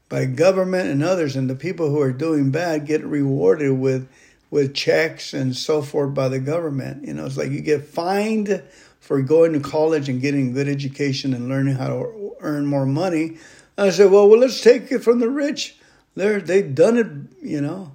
[0.10, 4.10] by government and others, and the people who are doing bad get rewarded with
[4.52, 7.06] with checks and so forth by the government.
[7.06, 8.64] You know, it's like you get fined
[9.00, 13.38] for going to college and getting good education and learning how to earn more money
[13.80, 15.78] I said, well, well, let's take it from the rich.
[16.16, 17.94] They're, they've done it, you know.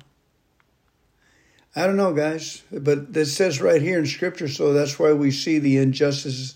[1.77, 5.31] I don't know, guys, but it says right here in Scripture, so that's why we
[5.31, 6.55] see the injustices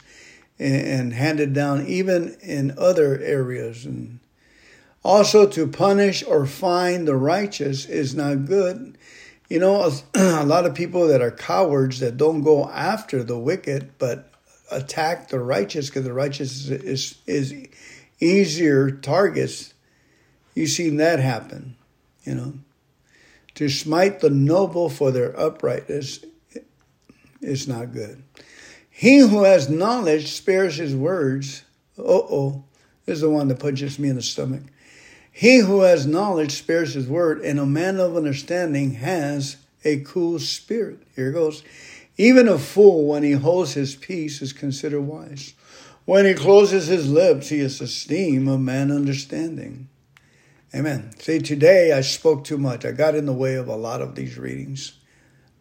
[0.58, 3.84] and handed down even in other areas.
[3.84, 4.20] And
[5.04, 8.98] also to punish or fine the righteous is not good.
[9.48, 13.92] You know, a, lot of people that are cowards that don't go after the wicked,
[13.98, 14.30] but
[14.70, 17.68] attack the righteous because the righteous is, is, is
[18.20, 19.72] easier targets,
[20.54, 21.76] you've seen that happen,
[22.24, 22.54] you know.
[23.54, 26.24] To smite the noble for their uprightness
[27.40, 28.22] is not good.
[28.88, 31.64] He who has knowledge spares his words.
[31.98, 32.64] Uh oh,
[33.06, 34.62] is the one that punches me in the stomach.
[35.38, 40.40] He who has knowledge spares his word, and a man of understanding has a cool
[40.40, 40.98] spirit.
[41.14, 41.62] Here it goes.
[42.16, 45.54] Even a fool, when he holds his peace, is considered wise.
[46.06, 49.88] When he closes his lips, he is esteemed a man understanding.
[50.74, 51.12] Amen.
[51.20, 52.84] See, today I spoke too much.
[52.84, 54.94] I got in the way of a lot of these readings.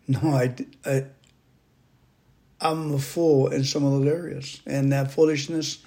[0.07, 0.55] No, I,
[0.85, 1.05] I,
[2.59, 5.85] I'm a fool in some of those areas, and that foolishness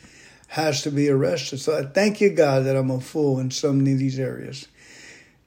[0.50, 1.60] has to be arrested.
[1.60, 4.66] So I thank you, God, that I'm a fool in some of these areas.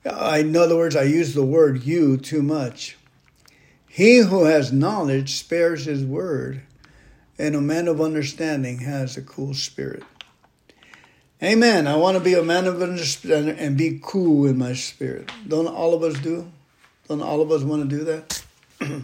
[0.09, 2.95] I, in other words, I use the word you too much.
[3.85, 6.61] He who has knowledge spares his word,
[7.37, 10.03] and a man of understanding has a cool spirit.
[11.41, 11.85] Amen.
[11.85, 15.29] I want to be a man of understanding and be cool in my spirit.
[15.45, 16.49] Don't all of us do?
[17.09, 18.43] Don't all of us want to do that?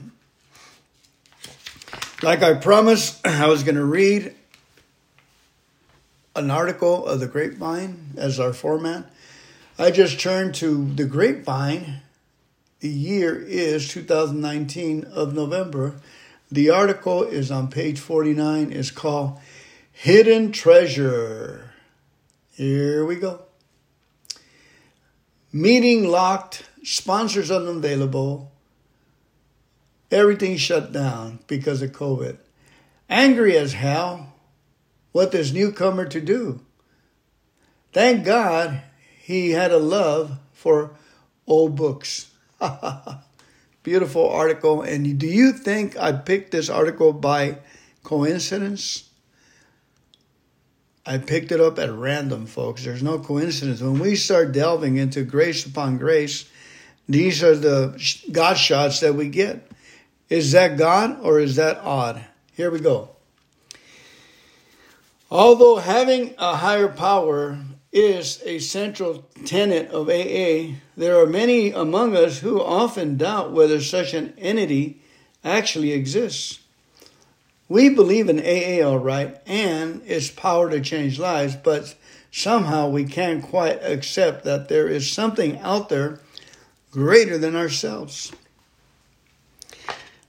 [2.23, 4.33] like I promised, I was going to read
[6.39, 9.05] an article of the Grapevine as our format.
[9.77, 12.01] I just turned to the Grapevine.
[12.79, 15.95] The year is 2019 of November.
[16.49, 18.71] The article is on page 49.
[18.71, 19.39] It's called
[19.91, 21.71] Hidden Treasure.
[22.53, 23.41] Here we go.
[25.51, 28.51] Meeting locked, sponsors unavailable,
[30.09, 32.37] everything shut down because of COVID.
[33.09, 34.28] Angry as hell,
[35.11, 36.61] what this newcomer to do?
[37.91, 38.81] Thank God
[39.19, 40.91] he had a love for
[41.47, 42.31] old books.
[43.83, 44.81] Beautiful article.
[44.81, 47.57] And do you think I picked this article by
[48.03, 49.09] coincidence?
[51.05, 52.83] I picked it up at random, folks.
[52.83, 53.81] There's no coincidence.
[53.81, 56.47] When we start delving into grace upon grace,
[57.07, 57.99] these are the
[58.31, 59.71] God shots that we get.
[60.29, 62.23] Is that God or is that odd?
[62.53, 63.15] Here we go.
[65.31, 67.59] Although having a higher power
[67.91, 73.79] is a central tenet of AA, there are many among us who often doubt whether
[73.79, 75.01] such an entity
[75.43, 76.59] actually exists.
[77.67, 81.93] We believe in AA all right and its power to change lives, but
[82.31, 86.19] somehow we can't quite accept that there is something out there
[86.89, 88.31] greater than ourselves.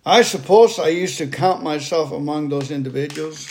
[0.04, 3.48] I suppose I used to count myself among those individuals.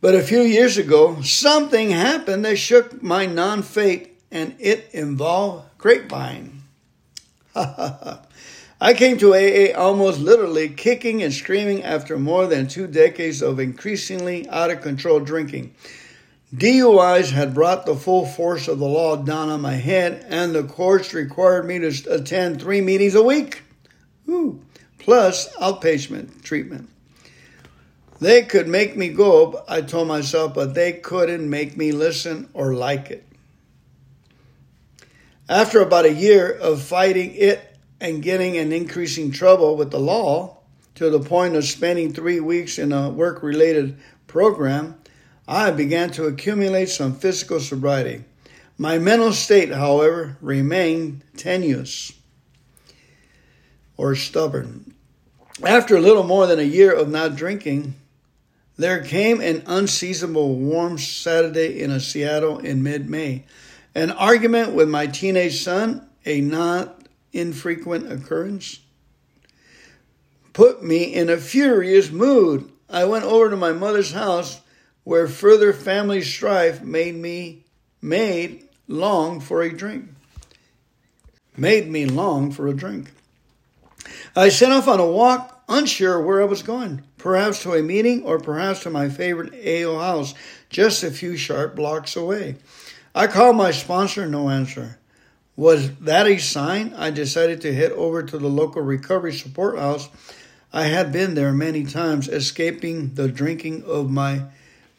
[0.00, 5.66] But a few years ago, something happened that shook my non faith, and it involved
[5.76, 6.62] grapevine.
[7.54, 13.60] I came to AA almost literally kicking and screaming after more than two decades of
[13.60, 15.74] increasingly out of control drinking.
[16.54, 20.64] DUIs had brought the full force of the law down on my head, and the
[20.64, 23.62] courts required me to attend three meetings a week,
[24.28, 24.60] Ooh,
[24.98, 26.88] plus outpatient treatment.
[28.20, 32.74] They could make me go, I told myself, but they couldn't make me listen or
[32.74, 33.26] like it.
[35.48, 40.58] After about a year of fighting it and getting in increasing trouble with the law
[40.96, 45.00] to the point of spending three weeks in a work related program,
[45.48, 48.24] I began to accumulate some physical sobriety.
[48.76, 52.12] My mental state, however, remained tenuous
[53.96, 54.94] or stubborn.
[55.62, 57.94] After a little more than a year of not drinking,
[58.80, 63.44] there came an unseasonable warm Saturday in a Seattle in mid May.
[63.94, 68.80] An argument with my teenage son, a not infrequent occurrence,
[70.52, 72.70] put me in a furious mood.
[72.88, 74.60] I went over to my mother's house
[75.04, 77.64] where further family strife made me
[78.00, 80.08] made long for a drink.
[81.56, 83.12] Made me long for a drink.
[84.34, 88.24] I set off on a walk, unsure where I was going perhaps to a meeting
[88.24, 90.34] or perhaps to my favorite AO house
[90.68, 92.56] just a few sharp blocks away.
[93.14, 94.98] I called my sponsor, no answer.
[95.56, 96.94] Was that a sign?
[96.94, 100.08] I decided to head over to the local recovery support house.
[100.72, 104.44] I had been there many times, escaping the drinking of my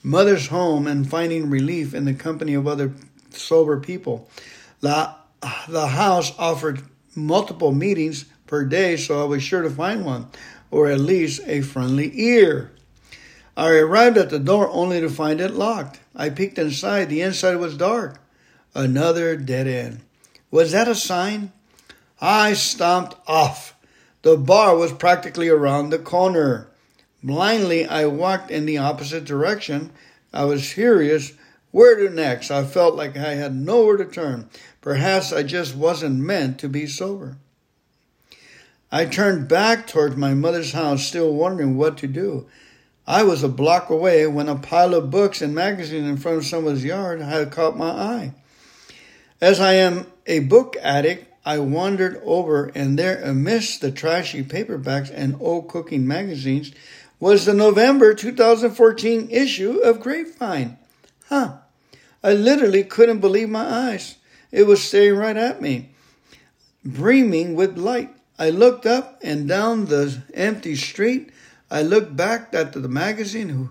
[0.03, 2.93] mother's home and finding relief in the company of other
[3.32, 4.30] sober people.
[4.82, 5.15] The,
[5.67, 6.84] the house offered
[7.15, 10.28] multiple meetings per day, so I was sure to find one
[10.72, 12.72] or at least a friendly ear.
[13.55, 15.99] I arrived at the door only to find it locked.
[16.15, 17.09] I peeked inside.
[17.09, 18.19] The inside was dark.
[18.74, 20.01] Another dead end.
[20.49, 21.51] Was that a sign?
[22.19, 23.76] I stomped off.
[24.22, 26.67] The bar was practically around the corner.
[27.24, 29.91] Blindly, I walked in the opposite direction.
[30.32, 31.34] I was furious.
[31.72, 32.51] Where to next?
[32.51, 34.49] I felt like I had nowhere to turn.
[34.82, 37.38] Perhaps I just wasn't meant to be sober.
[38.91, 42.47] I turned back towards my mother's house, still wondering what to do.
[43.07, 46.45] I was a block away when a pile of books and magazines in front of
[46.45, 48.33] someone's yard had caught my eye.
[49.39, 55.11] As I am a book addict, I wandered over, and there, amidst the trashy paperbacks
[55.13, 56.71] and old cooking magazines,
[57.19, 60.77] was the November 2014 issue of Grapevine.
[61.29, 61.57] Huh.
[62.23, 64.17] I literally couldn't believe my eyes.
[64.51, 65.89] It was staring right at me,
[66.83, 68.13] beaming with light.
[68.41, 71.29] I looked up and down the empty street.
[71.69, 73.49] I looked back at the magazine.
[73.49, 73.69] Who,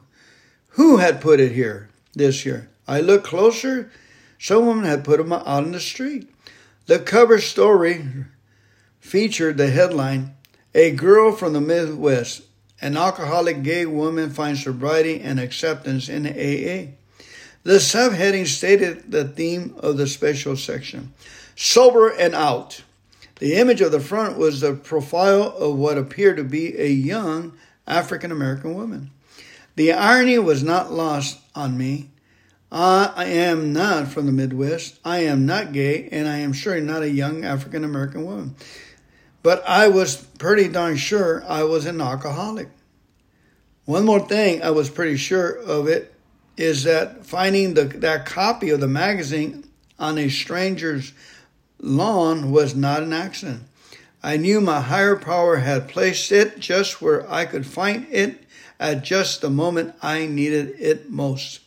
[0.68, 2.70] who had put it here this year?
[2.86, 3.90] I looked closer.
[4.38, 6.30] Someone had put them out on the street.
[6.86, 8.06] The cover story
[9.00, 10.36] featured the headline
[10.72, 12.42] A girl from the Midwest,
[12.80, 16.92] An alcoholic gay woman finds sobriety and acceptance in AA.
[17.64, 21.12] The subheading stated the theme of the special section
[21.56, 22.84] sober and out.
[23.40, 27.54] The image of the front was the profile of what appeared to be a young
[27.86, 29.10] African American woman.
[29.76, 32.10] The irony was not lost on me.
[32.70, 35.00] I am not from the Midwest.
[35.04, 38.54] I am not gay, and I am sure not a young African American woman.
[39.42, 42.68] But I was pretty darn sure I was an alcoholic.
[43.86, 46.14] One more thing I was pretty sure of it
[46.58, 49.64] is that finding the, that copy of the magazine
[49.98, 51.14] on a stranger's
[51.80, 53.62] lawn was not an accident.
[54.22, 58.44] I knew my higher power had placed it just where I could find it
[58.78, 61.60] at just the moment I needed it most.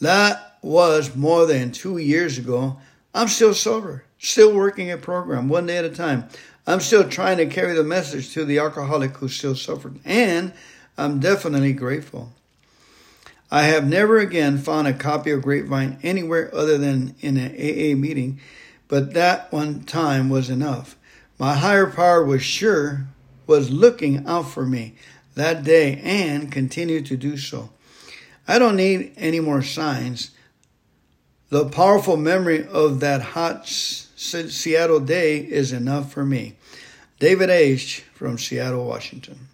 [0.00, 2.78] That was more than two years ago.
[3.14, 6.28] I'm still sober, still working a program one day at a time.
[6.66, 10.52] I'm still trying to carry the message to the alcoholic who still suffered, and
[10.96, 12.32] I'm definitely grateful.
[13.50, 17.94] I have never again found a copy of Grapevine anywhere other than in an AA
[17.96, 18.40] meeting,
[18.94, 20.94] but that one time was enough.
[21.36, 23.08] My higher power was sure,
[23.44, 24.94] was looking out for me
[25.34, 27.70] that day and continued to do so.
[28.46, 30.30] I don't need any more signs.
[31.48, 36.54] The powerful memory of that hot Seattle day is enough for me.
[37.18, 38.04] David H.
[38.14, 39.48] from Seattle, Washington.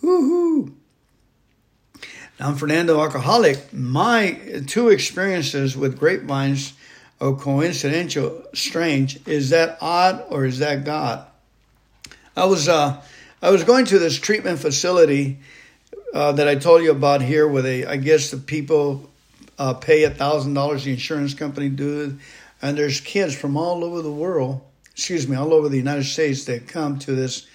[0.00, 0.72] Woohoo!
[2.38, 3.72] I'm Fernando Alcoholic.
[3.72, 4.38] My
[4.68, 6.74] two experiences with grapevines
[7.24, 9.18] are coincidental, strange.
[9.26, 11.26] Is that odd or is that God?
[12.36, 13.02] I was uh,
[13.40, 15.38] I was going to this treatment facility
[16.12, 19.10] uh, that I told you about here, where they I guess the people
[19.58, 20.84] uh, pay a thousand dollars.
[20.84, 22.18] The insurance company do,
[22.60, 24.60] and there's kids from all over the world.
[24.92, 27.46] Excuse me, all over the United States that come to this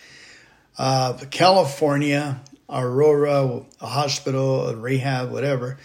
[0.77, 5.77] uh, California Aurora, a hospital, a rehab, whatever.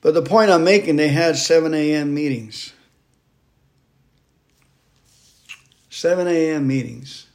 [0.00, 2.14] But the point I'm making, they had 7 a.m.
[2.14, 2.72] meetings.
[6.00, 6.66] 7 a.m.
[6.66, 7.26] meetings.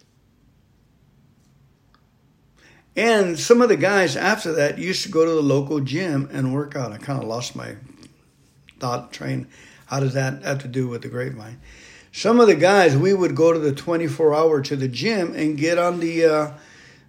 [2.96, 6.52] And some of the guys after that used to go to the local gym and
[6.52, 6.92] work out.
[6.92, 7.76] I kind of lost my
[8.80, 9.48] thought train.
[9.86, 11.62] How does that have to do with the grapevine?
[12.12, 15.56] Some of the guys, we would go to the 24 hour to the gym and
[15.56, 16.52] get on the uh,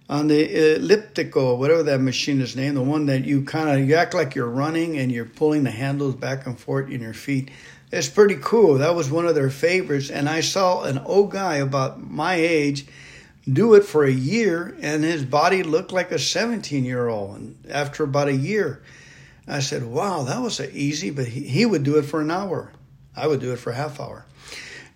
[0.07, 3.95] on the elliptical, whatever that machine is named, the one that you kind of you
[3.95, 7.49] act like you're running and you're pulling the handles back and forth in your feet.
[7.91, 8.79] It's pretty cool.
[8.79, 12.85] That was one of their favorites, and I saw an old guy about my age
[13.51, 17.37] do it for a year, and his body looked like a 17 year old.
[17.37, 18.83] And after about a year,
[19.47, 22.73] I said, "Wow, that was easy." But he, he would do it for an hour.
[23.15, 24.25] I would do it for a half hour.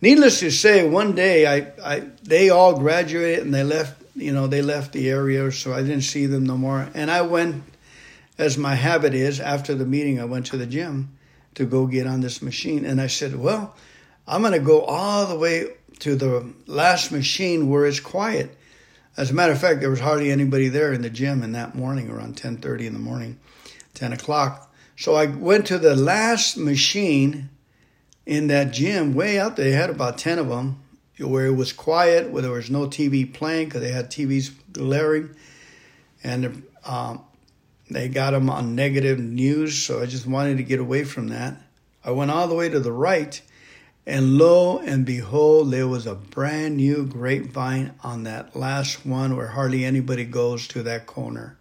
[0.02, 4.48] Needless to say, one day I, I they all graduated and they left you know,
[4.48, 6.90] they left the area, so I didn't see them no more.
[6.94, 7.64] And I went,
[8.38, 11.18] as my habit is, after the meeting, I went to the gym
[11.56, 12.86] to go get on this machine.
[12.86, 13.76] And I said, well,
[14.28, 15.68] I'm going to go all the way
[16.00, 18.58] to the last machine where it's quiet.
[19.18, 21.76] As a matter of fact, there was hardly anybody there in the gym in that
[21.76, 23.40] morning, around 10:30 in the morning,
[23.94, 24.74] 10 o'clock.
[24.96, 27.50] So I went to the last machine
[28.26, 29.66] in that gym, way out there.
[29.66, 30.82] They had about 10 of them,
[31.20, 35.36] where it was quiet, where there was no TV playing because they had TVs glaring,
[36.24, 37.22] and um,
[37.94, 39.84] they got them on negative news.
[39.84, 41.58] So I just wanted to get away from that.
[42.04, 43.40] I went all the way to the right,
[44.08, 49.50] and lo and behold, there was a brand new grapevine on that last one where
[49.50, 51.58] hardly anybody goes to that corner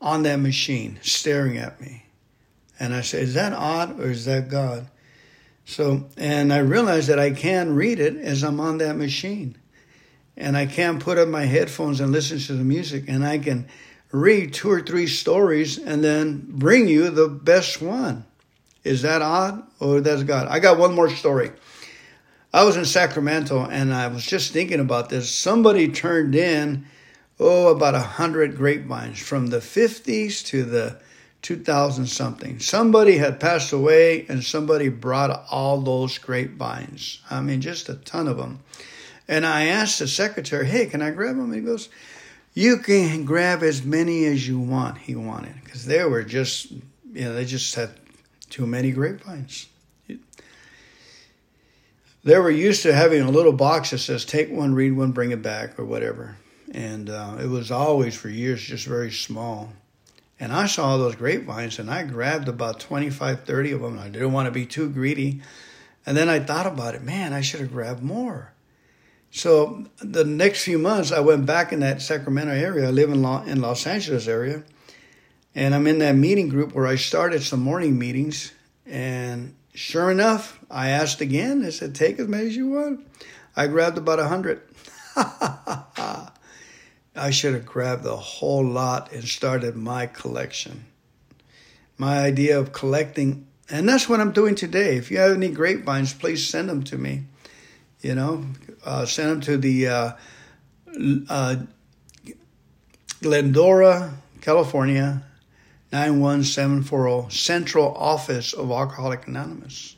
[0.00, 2.04] on that machine, staring at me.
[2.78, 4.88] And I said, Is that odd or is that God?
[5.64, 9.56] So, and I realized that I can read it as I'm on that machine.
[10.36, 13.66] And I can put up my headphones and listen to the music, and I can
[14.12, 18.24] read two or three stories and then bring you the best one.
[18.84, 20.46] Is that odd or that's God?
[20.48, 21.50] I got one more story.
[22.54, 25.30] I was in Sacramento and I was just thinking about this.
[25.30, 26.86] Somebody turned in,
[27.38, 30.98] oh, about a hundred grapevines from the 50s to the
[31.42, 32.58] 2000 something.
[32.58, 37.20] Somebody had passed away and somebody brought all those grapevines.
[37.30, 38.60] I mean, just a ton of them.
[39.28, 41.52] And I asked the secretary, hey, can I grab them?
[41.52, 41.88] he goes,
[42.56, 45.62] you can grab as many as you want, he wanted.
[45.62, 47.90] Because they were just, you know, they just had
[48.48, 49.68] too many grapevines.
[52.24, 55.32] They were used to having a little box that says, take one, read one, bring
[55.32, 56.38] it back, or whatever.
[56.72, 59.74] And uh, it was always for years just very small.
[60.40, 63.98] And I saw those grapevines and I grabbed about 25, 30 of them.
[63.98, 65.42] I didn't want to be too greedy.
[66.06, 68.54] And then I thought about it man, I should have grabbed more.
[69.36, 72.88] So the next few months, I went back in that Sacramento area.
[72.88, 74.62] I live in, in Los Angeles area.
[75.54, 78.52] And I'm in that meeting group where I started some morning meetings.
[78.86, 81.66] And sure enough, I asked again.
[81.66, 83.06] I said, take as many as you want.
[83.54, 84.62] I grabbed about a hundred.
[85.16, 86.30] I
[87.30, 90.86] should have grabbed the whole lot and started my collection.
[91.98, 94.96] My idea of collecting, and that's what I'm doing today.
[94.96, 97.24] If you have any grapevines, please send them to me.
[98.06, 98.44] You know,
[98.84, 100.12] uh, send them to the uh,
[101.28, 101.56] uh,
[103.20, 105.24] Glendora, California,
[105.90, 109.96] 91740, Central Office of Alcoholic Anonymous.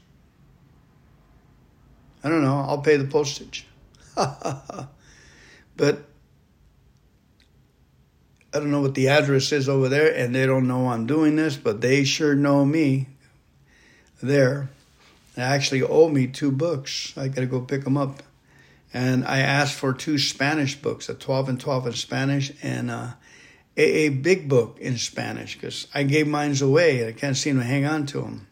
[2.24, 3.66] I don't know, I'll pay the postage.
[4.16, 4.88] but
[5.76, 5.98] I
[8.54, 11.58] don't know what the address is over there, and they don't know I'm doing this,
[11.58, 13.08] but they sure know me
[14.22, 14.70] there.
[15.40, 17.12] Actually owe me two books.
[17.16, 18.22] I got to go pick them up.
[18.92, 23.16] And I asked for two Spanish books, a 12 and 12 in Spanish and a,
[23.76, 27.00] a big book in Spanish, because I gave mine away.
[27.00, 28.48] And I can't seem to hang on to them.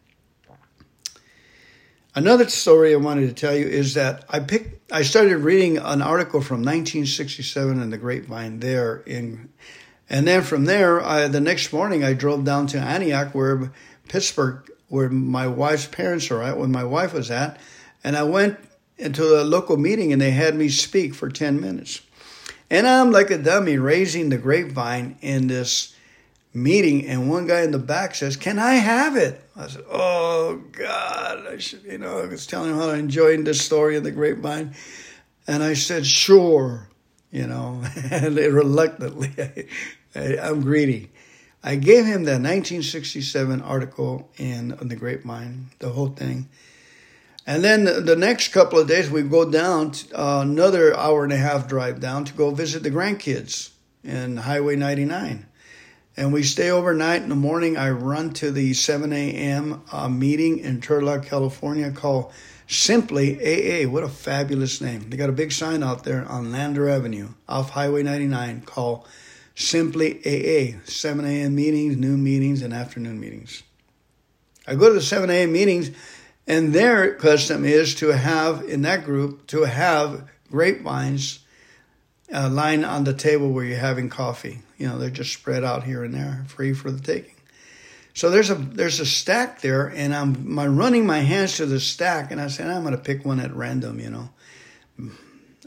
[2.17, 6.01] Another story I wanted to tell you is that I picked, I started reading an
[6.01, 9.49] article from 1967 in the Grapevine there in,
[10.09, 13.71] and then from there, I, the next morning I drove down to Antioch, where
[14.07, 17.59] Pittsburg, where my wife's parents are at, when my wife was at,
[18.03, 18.57] and I went
[18.97, 22.01] into a local meeting and they had me speak for 10 minutes.
[22.69, 25.93] And I'm like a dummy raising the grapevine in this
[26.53, 29.41] meeting and one guy in the back says, Can I have it?
[29.55, 33.45] I said, Oh God, I should, you know, I was telling him how I enjoyed
[33.45, 34.73] this story of the grapevine.
[35.47, 36.89] And I said, Sure,
[37.31, 39.31] you know, and reluctantly,
[40.15, 41.11] I, I'm greedy.
[41.63, 46.47] I gave him that 1967 article in, in the grapevine, the whole thing.
[47.45, 51.37] And then the next couple of days, we go down uh, another hour and a
[51.37, 53.71] half drive down to go visit the grandkids
[54.03, 55.45] in Highway 99
[56.17, 57.21] and we stay overnight.
[57.21, 59.83] In the morning, I run to the 7 a.m.
[59.91, 62.33] Uh, meeting in Turlock, California called
[62.67, 63.87] Simply AA.
[63.87, 65.09] What a fabulous name.
[65.09, 69.07] They got a big sign out there on Lander Avenue off Highway 99 called
[69.59, 70.77] Simply AA.
[70.85, 71.55] 7 a.m.
[71.55, 73.63] meetings, noon meetings, and afternoon meetings.
[74.67, 75.51] I go to the 7 a.m.
[75.51, 75.89] meetings,
[76.45, 81.39] and their custom is to have, in that group, to have grapevines
[82.31, 84.59] uh, lying on the table where you're having coffee.
[84.77, 87.33] You know, they're just spread out here and there, free for the taking.
[88.13, 91.79] So there's a there's a stack there, and I'm my running my hands to the
[91.79, 93.99] stack, and I said I'm going to pick one at random.
[93.99, 95.09] You know,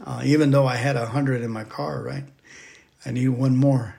[0.05, 2.23] uh, even though I had a hundred in my car, right?
[3.05, 3.95] I need one more.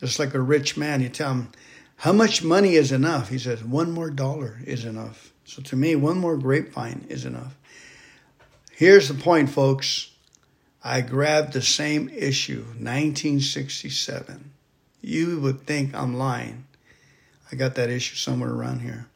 [0.00, 1.48] Just like a rich man, you tell him,
[1.96, 3.28] how much money is enough?
[3.28, 5.32] He says, one more dollar is enough.
[5.44, 7.56] So to me, one more grapevine is enough.
[8.72, 10.10] Here's the point, folks.
[10.82, 14.50] I grabbed the same issue, 1967.
[15.00, 16.66] You would think I'm lying.
[17.52, 19.06] I got that issue somewhere around here.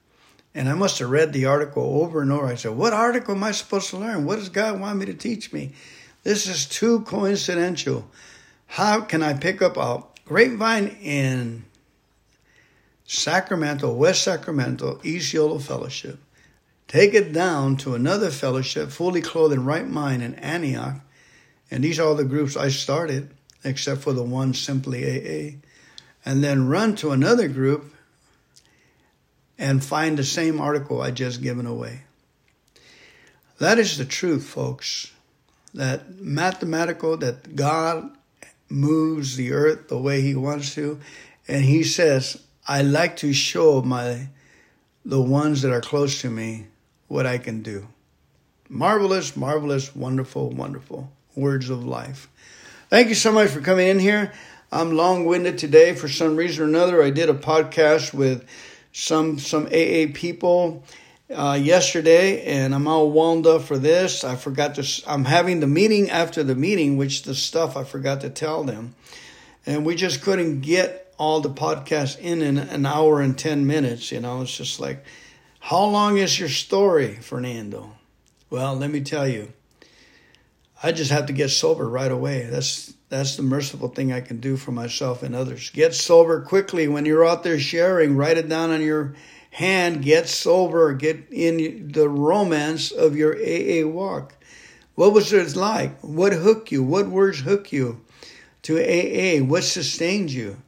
[0.54, 2.46] And I must have read the article over and over.
[2.46, 4.24] I said, What article am I supposed to learn?
[4.24, 5.72] What does God want me to teach me?
[6.22, 8.08] This is too coincidental.
[8.66, 11.64] How can I pick up a grapevine in
[13.04, 16.18] Sacramento, West Sacramento, East Yolo Fellowship,
[16.88, 21.00] take it down to another fellowship, fully clothed in right mind in Antioch,
[21.70, 23.30] and these are all the groups I started,
[23.64, 25.56] except for the one Simply AA.
[26.24, 27.94] And then run to another group
[29.58, 32.02] and find the same article I just given away.
[33.58, 35.12] That is the truth, folks.
[35.72, 38.15] That mathematical, that God
[38.68, 41.00] moves the earth the way He wants to.
[41.48, 44.28] And He says, I like to show my
[45.04, 46.66] the ones that are close to me
[47.06, 47.86] what I can do.
[48.68, 52.28] Marvelous, marvelous, wonderful, wonderful words of life.
[52.90, 54.32] Thank you so much for coming in here.
[54.72, 57.02] I'm long-winded today for some reason or another.
[57.02, 58.44] I did a podcast with
[58.92, 60.82] some some AA people
[61.34, 64.24] uh, yesterday, and I'm all wound up for this.
[64.24, 65.02] I forgot to.
[65.06, 68.94] I'm having the meeting after the meeting, which the stuff I forgot to tell them,
[69.64, 74.12] and we just couldn't get all the podcasts in in an hour and ten minutes.
[74.12, 75.04] You know, it's just like,
[75.58, 77.92] how long is your story, Fernando?
[78.50, 79.52] Well, let me tell you.
[80.82, 82.46] I just have to get sober right away.
[82.46, 85.70] That's that's the merciful thing I can do for myself and others.
[85.70, 88.16] Get sober quickly when you're out there sharing.
[88.16, 89.14] Write it down on your
[89.56, 90.02] hand.
[90.02, 90.92] Get sober.
[90.92, 94.34] Get in the romance of your AA walk.
[94.94, 95.98] What was it like?
[96.00, 96.82] What hooked you?
[96.82, 98.02] What words hooked you
[98.62, 99.42] to AA?
[99.42, 100.58] What sustained you?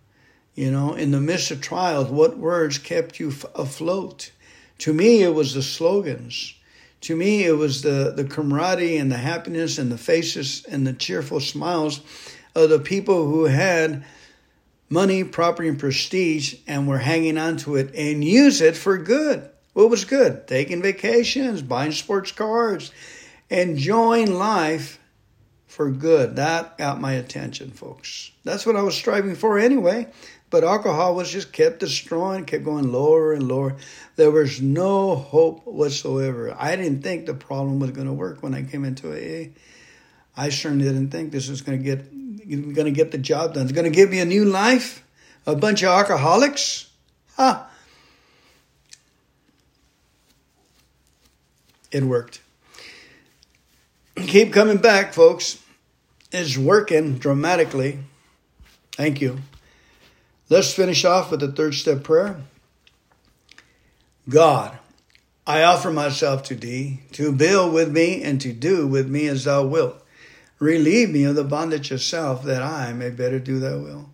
[0.54, 4.32] You know, in the midst of trials, what words kept you afloat?
[4.78, 6.54] To me, it was the slogans
[7.02, 10.92] To me, it was the, the camaraderie and the happiness and the faces and the
[10.92, 12.00] cheerful smiles
[12.54, 14.04] of the people who had
[14.88, 19.48] money, property, and prestige and were hanging on to it and use it for good.
[19.74, 20.46] What was good?
[20.48, 22.90] Taking vacations, buying sports cars,
[23.50, 24.98] enjoying life
[25.66, 26.36] for good.
[26.36, 28.32] That got my attention, folks.
[28.44, 30.08] That's what I was striving for anyway.
[30.50, 33.76] But alcohol was just kept destroying, kept going lower and lower.
[34.16, 36.56] There was no hope whatsoever.
[36.58, 39.50] I didn't think the problem was going to work when I came into AA.
[40.36, 42.12] I certainly didn't think this was going to get
[42.48, 43.64] going to get the job done.
[43.64, 45.04] It's going to give me a new life.
[45.46, 46.90] A bunch of alcoholics.
[47.36, 47.64] Huh.
[51.90, 52.40] It worked.
[54.16, 55.62] Keep coming back, folks.
[56.32, 58.00] It's working dramatically.
[58.92, 59.38] Thank you.
[60.50, 62.40] Let's finish off with the third step prayer.
[64.28, 64.78] God,
[65.46, 69.44] I offer myself to thee to build with me and to do with me as
[69.44, 70.02] thou wilt.
[70.58, 74.10] Relieve me of the bondage of self that I may better do thy will.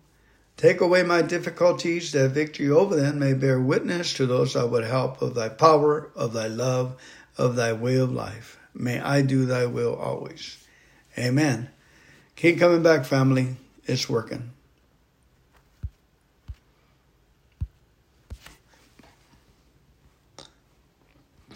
[0.57, 4.85] Take away my difficulties that victory over them may bear witness to those I would
[4.85, 6.95] help of thy power, of thy love,
[7.37, 8.57] of thy way of life.
[8.73, 10.57] May I do thy will always.
[11.17, 11.69] Amen.
[12.35, 13.57] Keep coming back, family.
[13.85, 14.51] It's working.